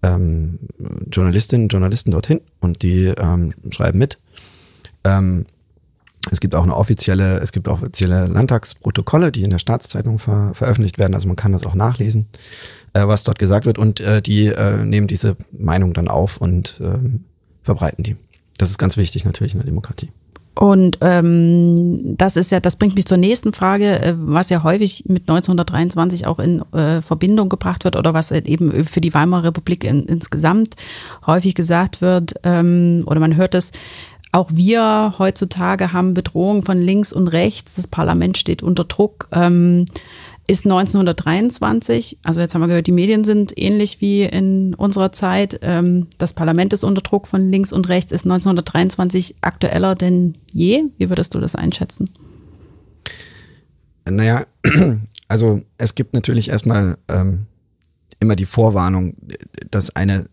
ähm, 0.04 0.60
Journalistinnen 1.12 1.66
und 1.66 1.74
Journalisten 1.74 2.12
dorthin 2.12 2.42
und 2.60 2.82
die 2.82 3.06
ähm, 3.06 3.54
schreiben 3.72 4.00
mit. 4.00 4.18
Ähm, 5.04 5.46
es 6.30 6.40
gibt 6.40 6.54
auch 6.54 6.64
eine 6.64 6.76
offizielle, 6.76 7.40
es 7.40 7.52
gibt 7.52 7.68
offizielle 7.68 8.28
Landtagsprotokolle, 8.28 9.32
die 9.32 9.42
in 9.42 9.50
der 9.50 9.58
Staatszeitung 9.58 10.20
ver 10.20 10.54
veröffentlicht 10.54 11.00
werden, 11.00 11.16
also 11.16 11.28
man 11.28 11.36
kann 11.36 11.52
das 11.52 11.66
auch 11.66 11.74
nachlesen, 11.74 12.28
äh, 12.94 13.08
was 13.08 13.24
dort 13.24 13.40
gesagt 13.40 13.66
wird 13.66 13.80
und 13.80 14.00
äh, 14.00 14.22
die 14.22 14.48
äh, 14.48 14.84
nehmen 14.84 15.08
diese 15.08 15.36
Meinung 15.52 15.94
dann 15.94 16.08
auf 16.08 16.38
und 16.38 16.80
ähm, 16.84 17.26
verbreiten 17.64 18.04
die. 18.04 18.18
Das 18.58 18.70
ist 18.70 18.78
ganz 18.78 18.98
wichtig 18.98 19.26
natürlich 19.26 19.54
in 19.54 19.60
der 19.60 19.66
Demokratie. 19.66 20.10
Und 20.54 20.98
ähm, 21.00 22.18
das 22.18 22.36
ist 22.36 22.52
ja, 22.52 22.60
das 22.60 22.76
bringt 22.76 22.96
mich 22.96 23.06
zur 23.06 23.18
nächsten 23.18 23.54
Frage, 23.54 24.02
äh, 24.02 24.16
was 24.18 24.50
ja 24.50 24.64
häufig 24.64 25.06
mit 25.08 25.24
1923 25.24 26.28
auch 26.28 26.40
in 26.40 26.62
äh, 26.74 27.02
Verbindung 27.02 27.48
gebracht 27.48 27.86
wird 27.86 27.96
oder 27.96 28.14
was 28.14 28.32
eben 28.32 28.86
für 28.86 29.00
die 29.00 29.14
Weimarer 29.14 29.46
Republik 29.46 29.86
in, 29.86 30.06
insgesamt 30.06 30.76
häufig 31.26 31.56
gesagt 31.56 32.02
wird, 32.02 32.34
ähm, 32.44 33.04
oder 33.06 33.22
man 33.22 33.38
hört 33.38 33.56
es, 33.56 33.72
auch 34.34 34.50
wir 34.54 35.16
heutzutage 35.20 35.92
haben 35.92 36.14
Bedrohungen 36.14 36.64
von 36.64 36.80
links 36.80 37.12
und 37.12 37.28
rechts, 37.28 37.76
das 37.76 37.88
Parlament 37.88 38.38
steht 38.38 38.64
unter 38.64 38.86
Druck. 38.86 39.28
Ähm, 39.32 39.86
ist 40.52 40.66
1923, 40.66 42.20
also 42.24 42.42
jetzt 42.42 42.54
haben 42.54 42.62
wir 42.62 42.68
gehört, 42.68 42.86
die 42.86 42.92
Medien 42.92 43.24
sind 43.24 43.58
ähnlich 43.58 44.02
wie 44.02 44.24
in 44.24 44.74
unserer 44.74 45.14
Zeit. 45.14 45.58
Ähm, 45.62 46.08
das 46.18 46.34
Parlament 46.34 46.74
ist 46.74 46.84
unter 46.84 47.02
Druck 47.02 47.28
von 47.28 47.50
links 47.50 47.72
und 47.72 47.88
rechts, 47.88 48.12
ist 48.12 48.26
1923 48.26 49.38
aktueller 49.40 49.96
denn 49.96 50.34
je. 50.52 50.84
Wie 50.98 51.08
würdest 51.08 51.34
du 51.34 51.40
das 51.40 51.56
einschätzen? 51.56 52.10
Naja, 54.04 54.46
also 55.30 55.62
es 55.78 55.96
gibt 55.96 56.14
natürlich 56.14 56.50
erstmal 56.50 56.98
ähm, 57.08 57.46
immer 58.20 58.36
die 58.36 58.46
Vorwarnung, 58.46 59.16
dass 59.70 59.96
eine 59.96 60.28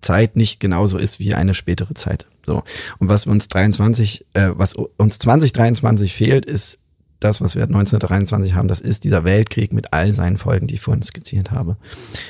Zeit 0.00 0.34
nicht 0.34 0.58
genauso 0.58 0.98
ist 0.98 1.20
wie 1.20 1.34
eine 1.34 1.54
spätere 1.54 1.94
Zeit. 1.94 2.26
So. 2.44 2.64
Und 2.98 3.08
was 3.08 3.28
uns 3.28 3.46
23, 3.46 4.26
äh, 4.34 4.48
was 4.54 4.74
uns 4.74 5.20
2023 5.20 6.12
fehlt, 6.12 6.44
ist 6.44 6.80
das, 7.20 7.40
was 7.40 7.56
wir 7.56 7.64
1923 7.64 8.54
haben, 8.54 8.68
das 8.68 8.80
ist 8.80 9.04
dieser 9.04 9.24
Weltkrieg 9.24 9.72
mit 9.72 9.92
all 9.92 10.14
seinen 10.14 10.38
Folgen, 10.38 10.66
die 10.66 10.74
ich 10.74 10.80
vorhin 10.80 11.02
skizziert 11.02 11.50
habe. 11.50 11.76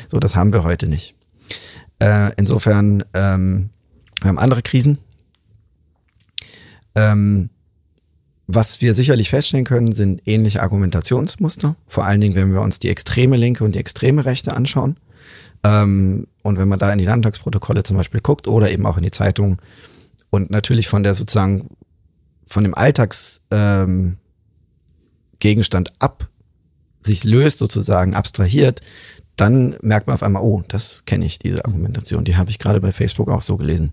So, 0.09 0.19
das 0.19 0.35
haben 0.35 0.53
wir 0.53 0.65
heute 0.65 0.87
nicht. 0.87 1.15
Äh, 1.99 2.33
insofern, 2.37 3.05
ähm, 3.15 3.71
wir 4.21 4.29
haben 4.29 4.39
andere 4.39 4.63
Krisen. 4.63 4.99
Ähm, 6.95 7.51
was 8.47 8.81
wir 8.81 8.95
sicherlich 8.95 9.29
feststellen 9.29 9.67
können, 9.67 9.93
sind 9.93 10.27
ähnliche 10.27 10.63
Argumentationsmuster. 10.63 11.77
Vor 11.87 12.07
allen 12.07 12.21
Dingen, 12.21 12.35
wenn 12.35 12.53
wir 12.53 12.63
uns 12.63 12.79
die 12.79 12.89
extreme 12.89 13.37
Linke 13.37 13.63
und 13.63 13.75
die 13.75 13.79
extreme 13.79 14.25
Rechte 14.25 14.55
anschauen. 14.55 14.97
Ähm, 15.65 16.29
und 16.43 16.59
wenn 16.59 16.69
man 16.69 16.79
da 16.79 16.91
in 16.91 16.99
die 16.99 17.05
Landtagsprotokolle 17.05 17.83
zum 17.83 17.97
Beispiel 17.99 18.21
guckt 18.21 18.49
oder 18.49 18.71
eben 18.71 18.87
auch 18.87 18.97
in 18.97 19.03
die 19.03 19.11
Zeitung 19.11 19.61
und 20.31 20.51
natürlich 20.51 20.89
von 20.89 21.03
der 21.03 21.15
sozusagen 21.15 21.69
von 22.47 22.63
dem 22.63 22.75
Alltagsgegenstand 22.75 23.89
ähm, 23.91 24.17
ab 25.99 26.29
sich 27.01 27.25
löst 27.25 27.59
sozusagen, 27.59 28.15
abstrahiert, 28.15 28.81
dann 29.37 29.77
merkt 29.83 30.09
man 30.09 30.15
auf 30.15 30.23
einmal, 30.23 30.43
oh, 30.43 30.63
das 30.67 31.05
kenne 31.07 31.25
ich, 31.25 31.39
diese 31.39 31.65
Argumentation. 31.65 32.25
Die 32.25 32.37
habe 32.37 32.51
ich 32.51 32.59
gerade 32.59 32.81
bei 32.81 32.91
Facebook 32.91 33.29
auch 33.29 33.43
so 33.43 33.57
gelesen. 33.57 33.93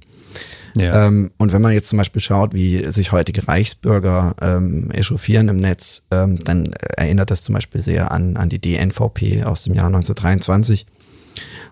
Ja. 0.76 1.08
Ähm, 1.08 1.32
und 1.38 1.54
wenn 1.54 1.62
man 1.62 1.72
jetzt 1.72 1.88
zum 1.88 1.98
Beispiel 1.98 2.22
schaut, 2.22 2.54
wie 2.54 2.92
sich 2.92 3.12
heutige 3.12 3.48
Reichsbürger 3.48 4.36
ähm, 4.42 4.92
echauffieren 4.92 5.48
im 5.48 5.58
Netz, 5.58 6.04
ähm, 6.12 6.40
dann 6.44 6.74
erinnert 6.74 7.32
das 7.32 7.44
zum 7.44 7.54
Beispiel 7.54 7.82
sehr 7.82 8.12
an, 8.12 8.38
an 8.38 8.50
die 8.50 8.60
DNVP 8.60 9.44
aus 9.44 9.64
dem 9.64 9.76
Jahr 9.76 9.88
1923. 9.88 10.88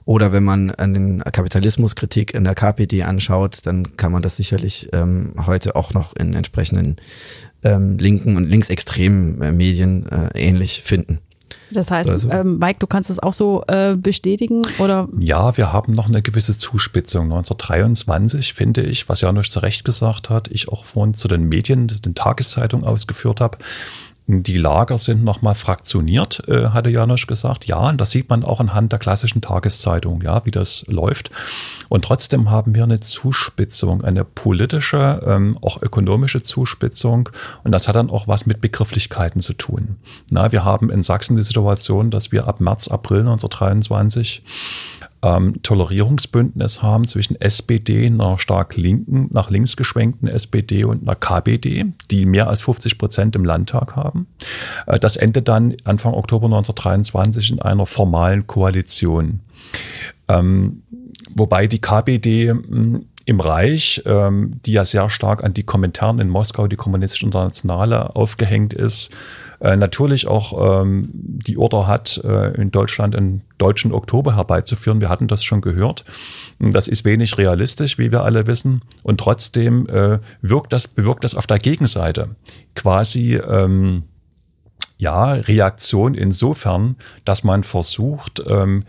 Oder 0.06 0.32
wenn 0.32 0.44
man 0.44 0.72
an 0.72 0.94
den 0.94 1.24
Kapitalismuskritik 1.24 2.34
in 2.34 2.44
der 2.44 2.56
KPD 2.56 3.04
anschaut, 3.04 3.60
dann 3.64 3.96
kann 3.98 4.12
man 4.12 4.22
das 4.22 4.36
sicherlich 4.36 4.90
ähm, 4.92 5.34
heute 5.46 5.76
auch 5.76 5.94
noch 5.94 6.16
in 6.16 6.34
entsprechenden 6.34 6.98
ähm, 7.64 7.98
linken 7.98 8.36
und 8.36 8.46
linksextremen 8.46 9.42
äh, 9.42 9.52
Medien 9.52 10.08
äh, 10.08 10.30
ähnlich 10.34 10.82
finden. 10.82 11.20
Das 11.72 11.90
heißt, 11.90 12.10
also, 12.10 12.30
ähm, 12.30 12.60
Mike, 12.60 12.80
du 12.80 12.88
kannst 12.88 13.10
das 13.10 13.20
auch 13.20 13.34
so 13.34 13.64
äh, 13.68 13.96
bestätigen 13.98 14.62
oder? 14.80 15.08
Ja, 15.20 15.58
wir 15.58 15.74
haben 15.74 15.94
noch 15.94 16.08
eine 16.08 16.22
gewisse 16.22 16.58
Zuspitzung. 16.58 17.26
1923 17.26 18.54
finde 18.54 18.82
ich, 18.84 19.10
was 19.10 19.22
Janusz 19.22 19.50
zu 19.50 19.60
Recht 19.60 19.84
gesagt 19.84 20.30
hat, 20.30 20.50
ich 20.50 20.70
auch 20.70 20.86
vorhin 20.86 21.14
zu 21.14 21.28
den 21.28 21.50
Medien, 21.50 21.88
den 21.88 22.16
Tageszeitungen 22.16 22.86
ausgeführt 22.86 23.42
habe, 23.42 23.58
die 24.26 24.58
Lager 24.58 24.98
sind 24.98 25.24
nochmal 25.24 25.54
fraktioniert, 25.54 26.48
äh, 26.48 26.70
hatte 26.70 26.90
Janosch 26.90 27.28
gesagt. 27.28 27.66
Ja, 27.66 27.90
und 27.90 28.00
das 28.00 28.12
sieht 28.12 28.30
man 28.30 28.44
auch 28.44 28.62
anhand 28.62 28.94
der 28.94 29.00
klassischen 29.00 29.42
Tageszeitung, 29.42 30.22
ja, 30.22 30.46
wie 30.46 30.52
das 30.52 30.86
läuft. 30.88 31.30
Und 31.90 32.06
trotzdem 32.06 32.50
haben 32.50 32.74
wir 32.74 32.84
eine 32.84 33.02
Zuspitzung, 33.02 34.04
eine 34.04 34.24
politische, 34.24 35.22
ähm, 35.28 35.58
auch 35.62 35.82
ökonomische 35.82 36.42
Zuspitzung. 36.42 37.30
Und 37.66 37.74
das 37.74 37.90
hat 37.90 37.98
dann 37.98 38.10
auch 38.10 38.28
was 38.28 38.46
mit 38.46 38.62
Begrifflichkeiten 38.62 39.42
zu 39.42 39.54
tun. 39.54 39.98
Na, 40.32 40.54
wir 40.54 40.64
haben 40.64 40.90
in 40.90 41.04
Sachsen 41.04 41.36
die 41.36 41.44
Situation, 41.44 42.10
dass 42.10 42.32
wir 42.32 42.48
ab 42.48 42.62
März, 42.62 42.88
April 42.88 43.20
1923 43.20 44.42
ähm, 45.24 45.64
Tolerierungsbündnis 45.64 46.84
haben 46.84 47.08
zwischen 47.08 47.40
SPD, 47.40 48.06
einer 48.06 48.38
stark 48.38 48.76
linken, 48.76 49.30
nach 49.32 49.50
links 49.50 49.78
geschwenkten 49.78 50.28
SPD 50.28 50.84
und 50.84 51.02
einer 51.02 51.16
KPD, 51.16 51.86
die 52.12 52.26
mehr 52.26 52.50
als 52.50 52.62
50 52.62 52.98
Prozent 52.98 53.36
im 53.38 53.46
Landtag 53.46 53.96
haben. 53.96 54.28
Äh, 54.86 55.00
das 55.00 55.16
endet 55.16 55.48
dann 55.48 55.76
Anfang 55.86 56.14
Oktober 56.14 56.48
1923 56.48 57.52
in 57.52 57.62
einer 57.62 57.86
formalen 57.86 58.46
Koalition. 58.46 59.40
Ähm, 60.28 60.84
wobei 61.34 61.68
die 61.68 61.80
KPD 61.80 62.50
hm, 62.50 63.06
im 63.26 63.40
Reich, 63.40 64.02
ähm, 64.06 64.52
die 64.66 64.74
ja 64.74 64.86
sehr 64.86 65.10
stark 65.10 65.44
an 65.44 65.54
die 65.54 65.64
Kommentaren 65.64 66.20
in 66.20 66.30
Moskau, 66.30 66.68
die 66.68 66.76
kommunistische 66.76 67.26
Internationale, 67.26 68.16
aufgehängt 68.16 68.74
ist, 68.74 69.12
äh, 69.62 69.78
natürlich 69.78 70.28
auch 70.28 70.82
ähm, 70.82 71.10
die 71.14 71.58
Order 71.58 71.88
hat, 71.88 72.20
äh, 72.24 72.54
in 72.56 72.72
Deutschland 72.72 73.16
einen 73.16 73.44
deutschen 73.58 73.94
Oktober 73.94 74.36
herbeizuführen. 74.36 75.00
Wir 75.00 75.08
hatten 75.08 75.28
das 75.28 75.44
schon 75.44 75.62
gehört. 75.62 76.04
Das 76.60 76.90
ist 76.90 77.06
wenig 77.06 77.38
realistisch, 77.38 77.98
wie 77.98 78.12
wir 78.12 78.24
alle 78.24 78.46
wissen. 78.46 78.82
Und 79.04 79.22
trotzdem 79.22 79.88
äh, 79.88 80.20
wirkt 80.42 80.74
das, 80.74 80.90
bewirkt 80.90 81.24
das 81.24 81.34
auf 81.34 81.48
der 81.48 81.60
Gegenseite 81.60 82.36
quasi 82.76 83.36
ähm, 83.36 84.04
ja, 84.98 85.34
Reaktion 85.34 86.14
insofern, 86.14 86.98
dass 87.24 87.44
man 87.44 87.64
versucht, 87.64 88.44
ähm, 88.48 88.84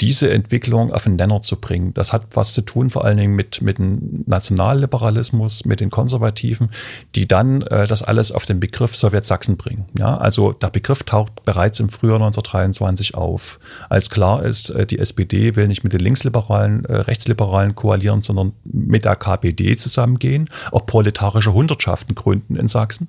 diese 0.00 0.30
Entwicklung 0.30 0.92
auf 0.92 1.04
den 1.04 1.16
Nenner 1.16 1.40
zu 1.40 1.56
bringen. 1.60 1.94
Das 1.94 2.12
hat 2.12 2.26
was 2.34 2.52
zu 2.52 2.62
tun 2.62 2.90
vor 2.90 3.04
allen 3.04 3.16
Dingen 3.16 3.34
mit, 3.34 3.62
mit 3.62 3.78
dem 3.78 4.24
Nationalliberalismus, 4.26 5.64
mit 5.64 5.80
den 5.80 5.90
Konservativen, 5.90 6.70
die 7.14 7.26
dann 7.26 7.62
äh, 7.62 7.86
das 7.86 8.02
alles 8.02 8.32
auf 8.32 8.46
den 8.46 8.60
Begriff 8.60 8.94
Sowjetsachsen 8.94 9.56
bringen. 9.56 9.86
Ja, 9.98 10.16
also 10.16 10.52
der 10.52 10.70
Begriff 10.70 11.02
taucht 11.02 11.44
bereits 11.44 11.80
im 11.80 11.88
Frühjahr 11.88 12.16
1923 12.16 13.14
auf. 13.14 13.58
Als 13.88 14.10
klar 14.10 14.44
ist, 14.44 14.70
äh, 14.70 14.86
die 14.86 14.98
SPD 14.98 15.56
will 15.56 15.68
nicht 15.68 15.84
mit 15.84 15.92
den 15.92 16.00
Linksliberalen, 16.00 16.84
äh, 16.84 16.96
Rechtsliberalen 16.96 17.74
koalieren, 17.74 18.22
sondern 18.22 18.52
mit 18.64 19.04
der 19.04 19.16
KPD 19.16 19.76
zusammengehen, 19.76 20.50
auch 20.70 20.86
proletarische 20.86 21.52
Hundertschaften 21.52 22.14
gründen 22.14 22.56
in 22.56 22.68
Sachsen. 22.68 23.08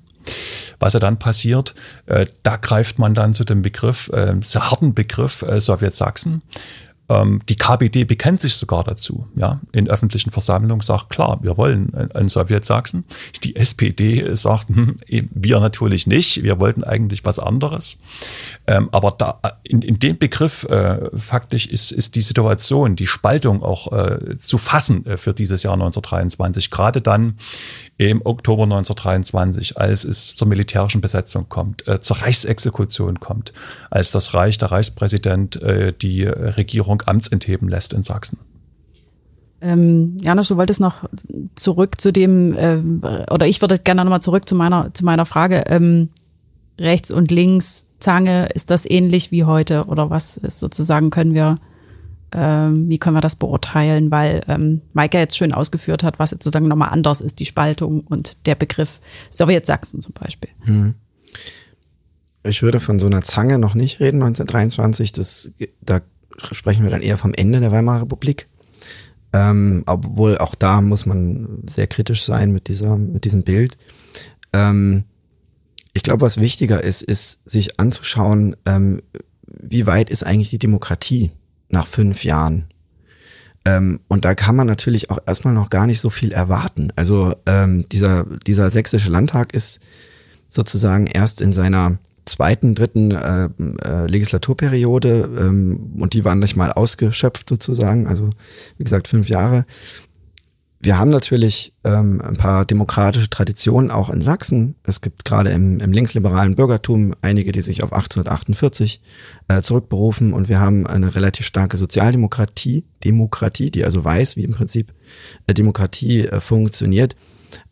Was 0.80 0.94
ja 0.94 1.00
dann 1.00 1.20
passiert, 1.20 1.76
äh, 2.06 2.26
da 2.44 2.58
greift 2.58 3.00
man 3.00 3.14
dann 3.14 3.34
zu 3.34 3.44
dem 3.44 3.62
Begriff, 3.62 4.10
äh, 4.10 4.34
harten 4.56 4.94
Begriff 4.94 5.42
äh, 5.42 5.60
Sowjet-Sachsen. 5.60 6.42
Ähm, 6.42 6.42
die 7.12 7.56
KPD 7.56 8.04
bekennt 8.04 8.40
sich 8.40 8.54
sogar 8.56 8.84
dazu, 8.84 9.28
ja, 9.36 9.60
in 9.72 9.90
öffentlichen 9.90 10.30
Versammlungen 10.30 10.82
sagt, 10.82 11.10
klar, 11.10 11.40
wir 11.42 11.58
wollen 11.58 11.92
ein 12.14 12.30
Sowjet-Sachsen. 12.30 13.04
Die 13.44 13.56
SPD 13.56 14.36
sagt, 14.36 14.70
hm, 14.70 14.96
wir 15.08 15.60
natürlich 15.60 16.06
nicht, 16.06 16.44
wir 16.44 16.60
wollten 16.60 16.84
eigentlich 16.84 17.26
was 17.26 17.40
anderes. 17.40 17.98
Ähm, 18.68 18.90
aber 18.92 19.16
da, 19.18 19.40
in, 19.64 19.82
in 19.82 19.98
dem 19.98 20.20
Begriff 20.20 20.64
äh, 20.66 21.10
faktisch 21.18 21.66
ist, 21.66 21.92
ist 21.92 22.16
die 22.16 22.22
Situation, 22.22 22.96
die 22.96 23.08
Spaltung 23.08 23.64
auch 23.64 23.92
äh, 23.92 24.38
zu 24.38 24.60
fassen 24.60 25.06
äh, 25.06 25.18
für 25.18 25.34
dieses 25.34 25.64
Jahr 25.64 25.74
1923. 25.74 26.70
Gerade 26.70 27.02
dann 27.02 27.38
im 27.98 28.22
Oktober 28.24 28.64
1923, 28.64 29.78
als 29.78 30.04
es 30.04 30.36
zur 30.36 30.48
militärischen 30.48 31.02
Besetzung 31.02 31.50
kommt, 31.50 31.88
äh, 31.88 32.00
zur 32.00 32.18
Reichsexekution 32.18 33.20
kommt, 33.20 33.54
als 33.90 34.12
das 34.12 34.34
Reich, 34.34 34.58
der 34.58 34.72
Reichspräsident 34.72 35.62
äh, 35.62 35.92
die 35.92 36.26
Regierung 36.26 36.99
amtsentheben 37.08 37.70
lässt 37.70 37.94
in 37.94 38.04
Sachsen. 38.04 38.40
Ähm, 39.62 40.18
Janusz, 40.22 40.48
du 40.48 40.58
wolltest 40.58 40.80
noch 40.80 41.10
zurück 41.56 42.00
zu 42.00 42.14
dem, 42.14 42.58
äh, 42.58 42.82
oder 43.30 43.46
ich 43.46 43.62
würde 43.62 43.78
gerne 43.78 44.04
nochmal 44.04 44.22
zurück 44.22 44.48
zu 44.48 44.56
meiner, 44.56 44.94
zu 44.94 45.04
meiner 45.04 45.26
Frage, 45.26 45.66
ähm, 45.68 46.10
rechts 46.78 47.12
und 47.12 47.30
links, 47.30 47.86
Zange, 48.00 48.48
ist 48.54 48.70
das 48.70 48.86
ähnlich 48.86 49.32
wie 49.32 49.44
heute 49.44 49.86
oder 49.86 50.10
was 50.10 50.38
ist 50.38 50.60
sozusagen, 50.60 51.10
können 51.10 51.34
wir 51.34 51.56
ähm, 52.32 52.90
wie 52.90 53.00
können 53.00 53.16
wir 53.16 53.22
das 53.22 53.36
beurteilen, 53.36 54.12
weil 54.12 54.44
ähm, 54.48 54.82
Maike 54.94 55.18
jetzt 55.18 55.38
schön 55.38 55.52
ausgeführt 55.52 56.04
hat, 56.04 56.20
was 56.20 56.32
jetzt 56.32 56.44
sozusagen 56.44 56.68
nochmal 56.68 56.90
anders 56.90 57.22
ist, 57.22 57.40
die 57.40 57.46
Spaltung 57.46 58.02
und 58.02 58.46
der 58.46 58.56
Begriff 58.56 59.00
Sowjetsachsen 59.32 60.02
zum 60.02 60.14
Beispiel. 60.14 60.52
Hm. 60.66 60.94
Ich 62.44 62.62
würde 62.62 62.80
von 62.80 63.00
so 63.00 63.08
einer 63.08 63.22
Zange 63.22 63.60
noch 63.60 63.74
nicht 63.74 64.00
reden, 64.00 64.22
1923. 64.22 65.12
Das, 65.12 65.52
da 65.82 66.02
sprechen 66.52 66.84
wir 66.84 66.92
dann 66.92 67.02
eher 67.02 67.18
vom 67.18 67.34
Ende 67.34 67.60
der 67.60 67.72
Weimarer 67.72 68.04
Republik. 68.04 68.48
Ähm, 69.32 69.84
obwohl 69.86 70.38
auch 70.38 70.56
da 70.56 70.82
muss 70.82 71.06
man 71.06 71.64
sehr 71.70 71.88
kritisch 71.88 72.24
sein 72.24 72.52
mit 72.52 72.68
dieser, 72.68 72.98
mit 72.98 73.26
diesem 73.26 73.44
Bild. 73.44 73.78
Ähm, 74.54 75.04
ich 75.94 76.04
glaube, 76.04 76.22
was 76.22 76.38
wichtiger 76.38 76.84
ist, 76.84 77.02
ist 77.02 77.48
sich 77.48 77.80
anzuschauen, 77.80 78.56
ähm, 78.66 79.02
wie 79.46 79.86
weit 79.86 80.10
ist 80.10 80.24
eigentlich 80.24 80.50
die 80.50 80.60
Demokratie 80.60 81.32
nach 81.70 81.88
fünf 81.88 82.24
Jahren. 82.24 82.66
Ähm, 83.66 84.00
und 84.08 84.26
da 84.26 84.34
kann 84.36 84.56
man 84.56 84.68
natürlich 84.68 85.10
auch 85.12 85.20
erstmal 85.26 85.54
noch 85.54 85.70
gar 85.70 85.86
nicht 85.86 86.00
so 86.00 86.10
viel 86.10 86.32
erwarten. 86.32 86.92
Also 86.96 87.36
ähm, 87.46 87.86
dieser, 87.92 88.26
dieser 88.48 88.72
sächsische 88.72 89.12
Landtag 89.12 89.54
ist 89.54 89.80
sozusagen 90.48 91.06
erst 91.08 91.42
in 91.42 91.54
seiner 91.54 92.00
zweiten, 92.30 92.76
dritten 92.76 93.12
äh, 93.12 93.50
äh, 93.84 94.08
Legislaturperiode 94.08 95.30
ähm, 95.38 95.94
und 96.00 96.14
die 96.14 96.24
waren 96.26 96.40
nicht 96.40 96.56
mal 96.56 96.72
ausgeschöpft 96.72 97.50
sozusagen, 97.50 98.08
also 98.08 98.30
wie 98.78 98.84
gesagt 98.84 99.08
fünf 99.08 99.28
Jahre 99.30 99.66
wir 100.82 100.98
haben 100.98 101.10
natürlich 101.10 101.74
ähm, 101.84 102.22
ein 102.22 102.38
paar 102.38 102.64
demokratische 102.64 103.30
Traditionen 103.30 103.92
auch 103.92 104.10
in 104.10 104.22
Sachsen. 104.22 104.76
Es 104.84 105.02
gibt 105.02 105.26
gerade 105.26 105.52
im, 105.52 105.82
im 105.82 105.92
linksliberalen 105.92 106.56
Bürgertum 106.56 107.14
einige, 107.22 107.52
die 107.52 107.62
sich 107.62 107.84
auf 107.84 107.92
1848 107.92 109.02
äh, 109.50 109.62
zurückberufen 109.62 110.32
und 110.32 110.48
wir 110.48 110.62
haben 110.62 110.88
eine 110.88 111.14
relativ 111.16 111.46
starke 111.46 111.76
Sozialdemokratie, 111.76 112.86
Demokratie, 113.04 113.72
die 113.72 113.84
also 113.84 114.06
weiß, 114.06 114.38
wie 114.38 114.46
im 114.46 114.54
Prinzip 114.54 114.94
äh, 115.48 115.54
Demokratie 115.54 116.28
äh, 116.28 116.40
funktioniert. 116.40 117.16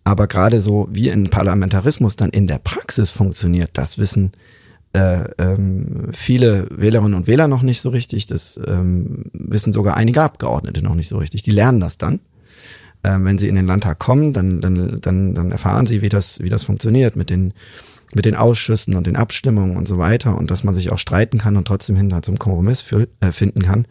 Aber 0.04 0.28
gerade 0.28 0.62
so 0.62 0.88
wie 0.92 1.12
ein 1.12 1.30
Parlamentarismus 1.30 2.16
dann 2.16 2.30
in 2.30 2.48
der 2.48 2.60
Praxis 2.60 3.12
funktioniert, 3.12 3.72
das 3.74 3.98
wissen 3.98 4.32
äh, 4.94 5.26
ähm, 5.38 6.10
viele 6.14 6.68
Wählerinnen 6.72 7.14
und 7.14 7.28
Wähler 7.28 7.48
noch 7.48 7.62
nicht 7.62 7.82
so 7.82 7.90
richtig, 7.90 8.26
das 8.26 8.60
ähm, 8.66 9.26
wissen 9.34 9.74
sogar 9.74 9.98
einige 9.98 10.22
Abgeordnete 10.22 10.82
noch 10.82 10.96
nicht 10.96 11.08
so 11.08 11.18
richtig. 11.18 11.44
Die 11.44 11.52
lernen 11.52 11.80
das 11.80 11.98
dann. 11.98 12.20
Ähm, 13.04 13.26
wenn 13.26 13.38
sie 13.38 13.48
in 13.48 13.56
den 13.56 13.68
Landtag 13.68 14.00
kommen, 14.00 14.34
dann, 14.34 14.60
dann, 14.62 15.00
dann, 15.02 15.36
dann 15.36 15.52
erfahren 15.52 15.86
sie, 15.86 16.02
wie 16.02 16.10
das, 16.10 16.40
wie 16.40 16.50
das 16.50 16.64
funktioniert 16.64 17.16
mit 17.16 17.30
den 17.30 17.54
mit 18.14 18.26
den 18.26 18.36
Ausschüssen 18.36 18.96
und 18.96 19.06
den 19.06 19.16
Abstimmungen 19.16 19.76
und 19.76 19.88
so 19.88 19.98
weiter 19.98 20.38
und 20.38 20.50
dass 20.50 20.64
man 20.64 20.74
sich 20.74 20.92
auch 20.92 21.00
streiten 21.00 21.38
kann 21.38 21.58
und 21.58 21.68
trotzdem 21.68 21.98
hinter 21.98 22.22
zum 22.22 22.40
Kompromiss 22.40 22.82
für, 22.82 23.08
äh, 23.20 23.32
finden 23.32 23.64
kann. 23.64 23.86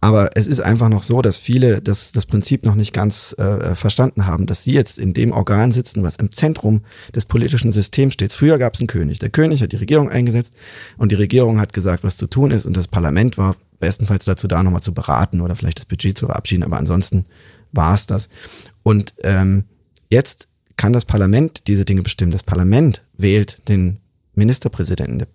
Aber 0.00 0.30
es 0.34 0.46
ist 0.46 0.60
einfach 0.60 0.88
noch 0.88 1.02
so, 1.02 1.22
dass 1.22 1.36
viele 1.38 1.80
das, 1.80 2.12
das 2.12 2.26
Prinzip 2.26 2.64
noch 2.64 2.74
nicht 2.74 2.92
ganz 2.92 3.34
äh, 3.38 3.74
verstanden 3.74 4.26
haben, 4.26 4.46
dass 4.46 4.64
sie 4.64 4.72
jetzt 4.72 4.98
in 4.98 5.14
dem 5.14 5.32
Organ 5.32 5.72
sitzen, 5.72 6.02
was 6.02 6.16
im 6.16 6.30
Zentrum 6.30 6.82
des 7.14 7.24
politischen 7.24 7.72
Systems 7.72 8.14
steht. 8.14 8.32
Früher 8.32 8.58
gab 8.58 8.74
es 8.74 8.80
einen 8.80 8.86
König. 8.86 9.18
Der 9.18 9.30
König 9.30 9.62
hat 9.62 9.72
die 9.72 9.76
Regierung 9.76 10.10
eingesetzt 10.10 10.54
und 10.98 11.10
die 11.10 11.16
Regierung 11.16 11.58
hat 11.58 11.72
gesagt, 11.72 12.04
was 12.04 12.16
zu 12.16 12.26
tun 12.26 12.50
ist 12.50 12.66
und 12.66 12.76
das 12.76 12.86
Parlament 12.86 13.38
war 13.38 13.56
bestenfalls 13.80 14.24
dazu 14.24 14.48
da, 14.48 14.62
nochmal 14.62 14.82
zu 14.82 14.92
beraten 14.92 15.40
oder 15.40 15.56
vielleicht 15.56 15.78
das 15.78 15.86
Budget 15.86 16.18
zu 16.18 16.26
verabschieden, 16.26 16.64
aber 16.64 16.78
ansonsten 16.78 17.26
war 17.72 17.94
es 17.94 18.06
das. 18.06 18.28
Und 18.82 19.14
ähm, 19.22 19.64
jetzt 20.10 20.48
kann 20.78 20.94
das 20.94 21.04
Parlament 21.04 21.66
diese 21.66 21.84
Dinge 21.84 22.02
bestimmen. 22.02 22.32
Das 22.32 22.42
Parlament 22.42 23.02
wählt 23.18 23.68
den 23.68 23.98
Ministerpräsidenten. 24.34 25.18
Der 25.18 25.28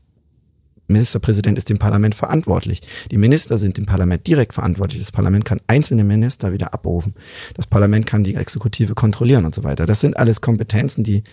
Ministerpräsident 0.88 1.58
ist 1.58 1.69
dem 1.69 1.77
Parlament 1.77 2.15
verantwortlich. 2.15 2.82
Die 3.12 3.17
Minister 3.17 3.58
sind 3.58 3.77
dem 3.77 3.86
Parlament 3.86 4.25
direkt 4.25 4.53
verantwortlich. 4.53 5.01
Das 5.01 5.12
Parlament 5.12 5.45
kann 5.45 5.62
einzelne 5.67 6.03
Minister 6.03 6.53
wieder 6.53 6.73
abberufen. 6.73 7.13
Das 7.56 7.67
Parlament 7.67 8.06
kann 8.06 8.23
die 8.23 8.36
Exekutive 8.36 8.95
kontrollieren 8.95 9.45
und 9.45 9.53
so 9.53 9.63
weiter. 9.63 9.86
Das 9.86 9.99
sind 9.99 10.17
alles 10.17 10.41
Kompetenzen, 10.41 11.03
die, 11.03 11.23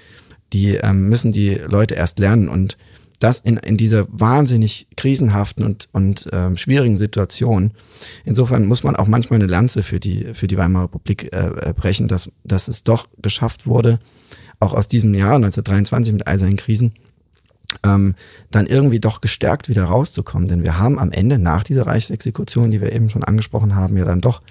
die 0.53 0.75
ähm, 0.75 1.09
müssen 1.09 1.33
die 1.33 1.55
Leute 1.55 1.95
erst 1.95 2.19
lernen. 2.19 2.49
Und 2.49 2.77
das 3.21 3.39
in, 3.41 3.59
in 3.59 3.77
dieser 3.77 4.07
wahnsinnig 4.11 4.89
krisenhaften 4.97 5.65
und, 5.65 5.89
und 5.93 6.29
ähm, 6.33 6.57
schwierigen 6.57 6.97
Situation. 6.97 7.73
Insofern 8.25 8.67
muss 8.67 8.83
man 8.83 8.97
auch 8.97 9.07
manchmal 9.07 9.39
eine 9.39 9.47
Lanze 9.47 9.83
für 9.83 10.01
die, 10.01 10.35
für 10.35 10.49
die 10.49 10.57
Weimarer 10.57 10.85
Republik 10.85 11.33
äh, 11.33 11.71
äh 11.71 11.75
brechen, 11.75 12.09
dass, 12.09 12.31
dass 12.45 12.67
es 12.67 12.83
doch 12.83 13.09
geschafft 13.21 13.67
wurde, 13.67 14.01
auch 14.59 14.75
aus 14.75 14.89
diesem 14.89 15.15
Jahr 15.15 15.37
1923 15.37 16.13
mit 16.13 16.27
all 16.27 16.39
seinen 16.39 16.57
Krisen, 16.57 16.95
ähm, 17.85 18.15
dann 18.51 18.67
irgendwie 18.67 19.01
doch 19.01 19.21
gestärkt 19.21 19.69
wieder 19.69 19.85
rauszukommen. 19.85 20.49
Denn 20.49 20.63
wir 20.63 20.79
haben 20.79 20.99
am 20.99 21.13
Ende 21.13 21.39
nach 21.39 21.65
dieser 21.65 21.87
Reichsexekution, 21.87 22.71
die 22.71 22.81
wir 22.81 22.93
eben 22.93 23.11
schon 23.11 23.25
angesprochen 23.25 23.75
haben, 23.75 23.97
ja 23.97 24.05
dann 24.05 24.21
doch 24.21 24.43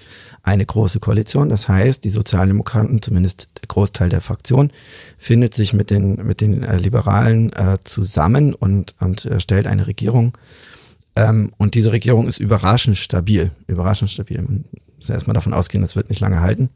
eine 0.42 0.64
große 0.64 1.00
Koalition. 1.00 1.48
Das 1.48 1.68
heißt, 1.68 2.04
die 2.04 2.10
Sozialdemokraten, 2.10 3.02
zumindest 3.02 3.48
der 3.60 3.68
Großteil 3.68 4.08
der 4.08 4.20
Fraktion, 4.20 4.72
findet 5.18 5.54
sich 5.54 5.72
mit 5.72 5.90
den, 5.90 6.14
mit 6.26 6.40
den 6.40 6.62
äh, 6.62 6.76
Liberalen 6.78 7.52
äh, 7.52 7.78
zusammen 7.84 8.54
und, 8.54 8.94
und 9.00 9.24
äh, 9.26 9.40
stellt 9.40 9.66
eine 9.66 9.86
Regierung. 9.86 10.36
Ähm, 11.16 11.52
und 11.58 11.74
diese 11.74 11.92
Regierung 11.92 12.26
ist 12.26 12.38
überraschend 12.38 12.96
stabil. 12.96 13.50
Überraschend 13.66 14.10
stabil. 14.10 14.40
Man 14.40 14.64
muss 14.96 15.08
ja 15.08 15.14
erstmal 15.14 15.34
davon 15.34 15.52
ausgehen, 15.52 15.82
das 15.82 15.96
wird 15.96 16.08
nicht 16.08 16.20
lange 16.20 16.40
halten. 16.40 16.70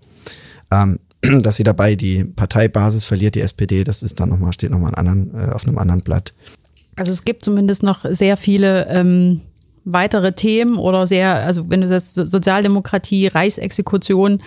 Ähm, 0.71 0.99
dass 1.43 1.57
sie 1.57 1.65
dabei 1.65 1.95
die 1.95 2.25
Parteibasis 2.25 3.05
verliert, 3.05 3.35
die 3.35 3.41
SPD, 3.41 3.85
das 3.85 4.03
ist 4.03 4.21
dann 4.21 4.29
nochmal, 4.29 4.53
steht 4.53 4.71
nochmal 4.71 4.93
äh, 4.95 5.53
auf 5.53 5.67
einem 5.67 5.79
anderen 5.79 6.01
Blatt. 6.01 6.33
Also 6.97 7.13
es 7.13 7.25
gibt 7.25 7.45
zumindest 7.45 7.83
noch 7.83 8.05
sehr 8.11 8.37
viele 8.37 8.87
ähm, 8.89 9.41
weitere 9.85 10.33
Themen 10.33 10.77
oder 10.77 11.07
sehr, 11.07 11.35
also 11.45 11.69
wenn 11.69 11.81
du 11.81 11.89
sagst 11.89 12.15
Sozialdemokratie, 12.15 13.27
Reichsexekution, 13.27 14.43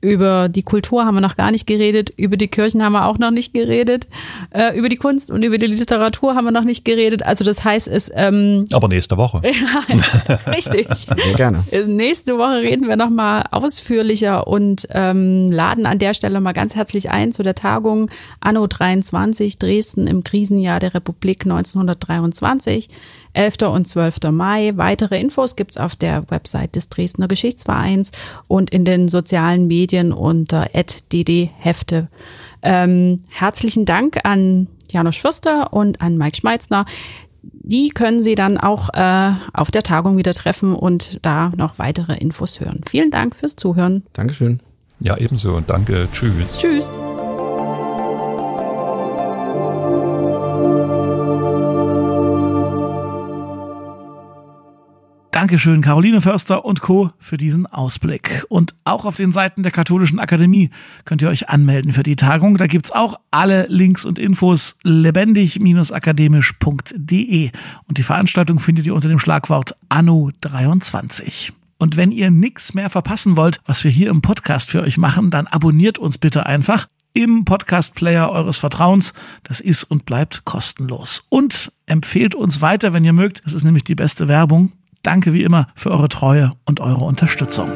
über 0.00 0.48
die 0.48 0.62
Kultur 0.62 1.04
haben 1.04 1.14
wir 1.14 1.20
noch 1.20 1.36
gar 1.36 1.50
nicht 1.50 1.66
geredet, 1.66 2.10
über 2.16 2.36
die 2.36 2.48
Kirchen 2.48 2.82
haben 2.82 2.92
wir 2.92 3.06
auch 3.06 3.18
noch 3.18 3.30
nicht 3.30 3.52
geredet, 3.52 4.06
äh, 4.50 4.76
über 4.76 4.88
die 4.88 4.96
Kunst 4.96 5.30
und 5.30 5.42
über 5.42 5.58
die 5.58 5.66
Literatur 5.66 6.34
haben 6.34 6.44
wir 6.44 6.52
noch 6.52 6.64
nicht 6.64 6.84
geredet. 6.84 7.22
Also 7.22 7.44
das 7.44 7.64
heißt, 7.64 7.88
es. 7.88 8.10
Ähm, 8.14 8.64
Aber 8.72 8.88
nächste 8.88 9.16
Woche. 9.16 9.42
ja, 9.44 10.36
richtig. 10.50 10.88
Sehr 10.94 11.16
gerne. 11.36 11.64
Nächste 11.86 12.38
Woche 12.38 12.62
reden 12.62 12.88
wir 12.88 12.96
noch 12.96 13.10
mal 13.10 13.44
ausführlicher 13.50 14.46
und 14.46 14.86
ähm, 14.90 15.48
laden 15.48 15.86
an 15.86 15.98
der 15.98 16.14
Stelle 16.14 16.40
mal 16.40 16.52
ganz 16.52 16.74
herzlich 16.74 17.10
ein 17.10 17.32
zu 17.32 17.42
der 17.42 17.54
Tagung 17.54 18.10
Anno 18.40 18.66
23 18.66 19.58
Dresden 19.58 20.06
im 20.06 20.24
Krisenjahr 20.24 20.80
der 20.80 20.94
Republik 20.94 21.42
1923. 21.42 22.88
11. 23.32 23.62
und 23.72 23.86
12. 23.86 24.16
Mai. 24.32 24.72
Weitere 24.74 25.20
Infos 25.20 25.54
gibt's 25.54 25.76
auf 25.76 25.94
der 25.94 26.28
Website 26.30 26.74
des 26.74 26.88
Dresdner 26.88 27.28
Geschichtsvereins 27.28 28.10
und 28.48 28.70
in 28.70 28.84
den 28.84 29.08
sozialen 29.08 29.68
Medien 29.68 29.89
unter 30.12 30.68
@dd_hefte. 30.74 32.08
Ähm, 32.62 33.22
herzlichen 33.28 33.84
Dank 33.84 34.20
an 34.24 34.68
Janusz 34.90 35.16
Fürster 35.16 35.72
und 35.72 36.00
an 36.00 36.18
Mike 36.18 36.36
Schmeitzner. 36.36 36.84
Die 37.42 37.88
können 37.88 38.22
Sie 38.22 38.34
dann 38.34 38.58
auch 38.58 38.90
äh, 38.92 39.32
auf 39.54 39.70
der 39.70 39.82
Tagung 39.82 40.16
wieder 40.16 40.34
treffen 40.34 40.74
und 40.74 41.18
da 41.22 41.52
noch 41.56 41.78
weitere 41.78 42.16
Infos 42.16 42.60
hören. 42.60 42.82
Vielen 42.88 43.10
Dank 43.10 43.34
fürs 43.34 43.56
Zuhören. 43.56 44.02
Dankeschön. 44.12 44.60
Ja, 45.00 45.16
ebenso 45.16 45.56
und 45.56 45.70
danke. 45.70 46.08
Tschüss. 46.12 46.58
Tschüss. 46.58 46.90
Dankeschön, 55.50 55.80
Caroline 55.80 56.20
Förster 56.20 56.64
und 56.64 56.80
Co. 56.80 57.10
für 57.18 57.36
diesen 57.36 57.66
Ausblick. 57.66 58.44
Und 58.48 58.76
auch 58.84 59.04
auf 59.04 59.16
den 59.16 59.32
Seiten 59.32 59.64
der 59.64 59.72
Katholischen 59.72 60.20
Akademie 60.20 60.70
könnt 61.04 61.22
ihr 61.22 61.28
euch 61.28 61.48
anmelden 61.48 61.90
für 61.90 62.04
die 62.04 62.14
Tagung. 62.14 62.56
Da 62.56 62.68
gibt's 62.68 62.92
auch 62.92 63.18
alle 63.32 63.66
Links 63.66 64.04
und 64.04 64.20
Infos 64.20 64.76
lebendig-akademisch.de. 64.84 67.50
Und 67.88 67.98
die 67.98 68.02
Veranstaltung 68.04 68.60
findet 68.60 68.86
ihr 68.86 68.94
unter 68.94 69.08
dem 69.08 69.18
Schlagwort 69.18 69.74
Anno 69.88 70.30
23. 70.40 71.52
Und 71.78 71.96
wenn 71.96 72.12
ihr 72.12 72.30
nichts 72.30 72.74
mehr 72.74 72.88
verpassen 72.88 73.36
wollt, 73.36 73.60
was 73.66 73.82
wir 73.82 73.90
hier 73.90 74.10
im 74.10 74.22
Podcast 74.22 74.70
für 74.70 74.82
euch 74.82 74.98
machen, 74.98 75.30
dann 75.30 75.48
abonniert 75.48 75.98
uns 75.98 76.18
bitte 76.18 76.46
einfach 76.46 76.86
im 77.12 77.44
Podcast-Player 77.44 78.30
eures 78.30 78.58
Vertrauens. 78.58 79.14
Das 79.42 79.58
ist 79.58 79.82
und 79.82 80.06
bleibt 80.06 80.44
kostenlos. 80.44 81.24
Und 81.28 81.72
empfehlt 81.86 82.36
uns 82.36 82.60
weiter, 82.60 82.92
wenn 82.92 83.04
ihr 83.04 83.12
mögt. 83.12 83.44
Das 83.44 83.54
ist 83.54 83.64
nämlich 83.64 83.82
die 83.82 83.96
beste 83.96 84.28
Werbung. 84.28 84.70
Danke 85.02 85.32
wie 85.32 85.42
immer 85.42 85.66
für 85.74 85.90
eure 85.90 86.08
Treue 86.08 86.52
und 86.66 86.80
eure 86.80 87.04
Unterstützung. 87.04 87.70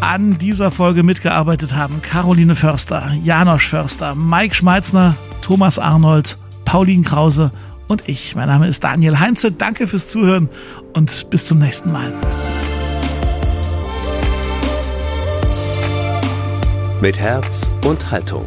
An 0.00 0.38
dieser 0.38 0.70
Folge 0.70 1.02
mitgearbeitet 1.02 1.74
haben 1.74 2.00
Caroline 2.00 2.54
Förster, 2.54 3.12
Janosch 3.24 3.68
Förster, 3.68 4.14
Mike 4.14 4.54
Schmeitzner, 4.54 5.16
Thomas 5.42 5.78
Arnold, 5.78 6.38
Pauline 6.64 7.02
Krause 7.02 7.50
und 7.88 8.08
ich. 8.08 8.34
Mein 8.36 8.48
Name 8.48 8.68
ist 8.68 8.84
Daniel 8.84 9.18
Heinze. 9.18 9.52
Danke 9.52 9.86
fürs 9.86 10.08
Zuhören 10.08 10.48
und 10.94 11.30
bis 11.30 11.46
zum 11.46 11.58
nächsten 11.58 11.92
Mal. 11.92 12.12
Mit 17.02 17.18
Herz 17.18 17.70
und 17.84 18.10
Haltung 18.10 18.46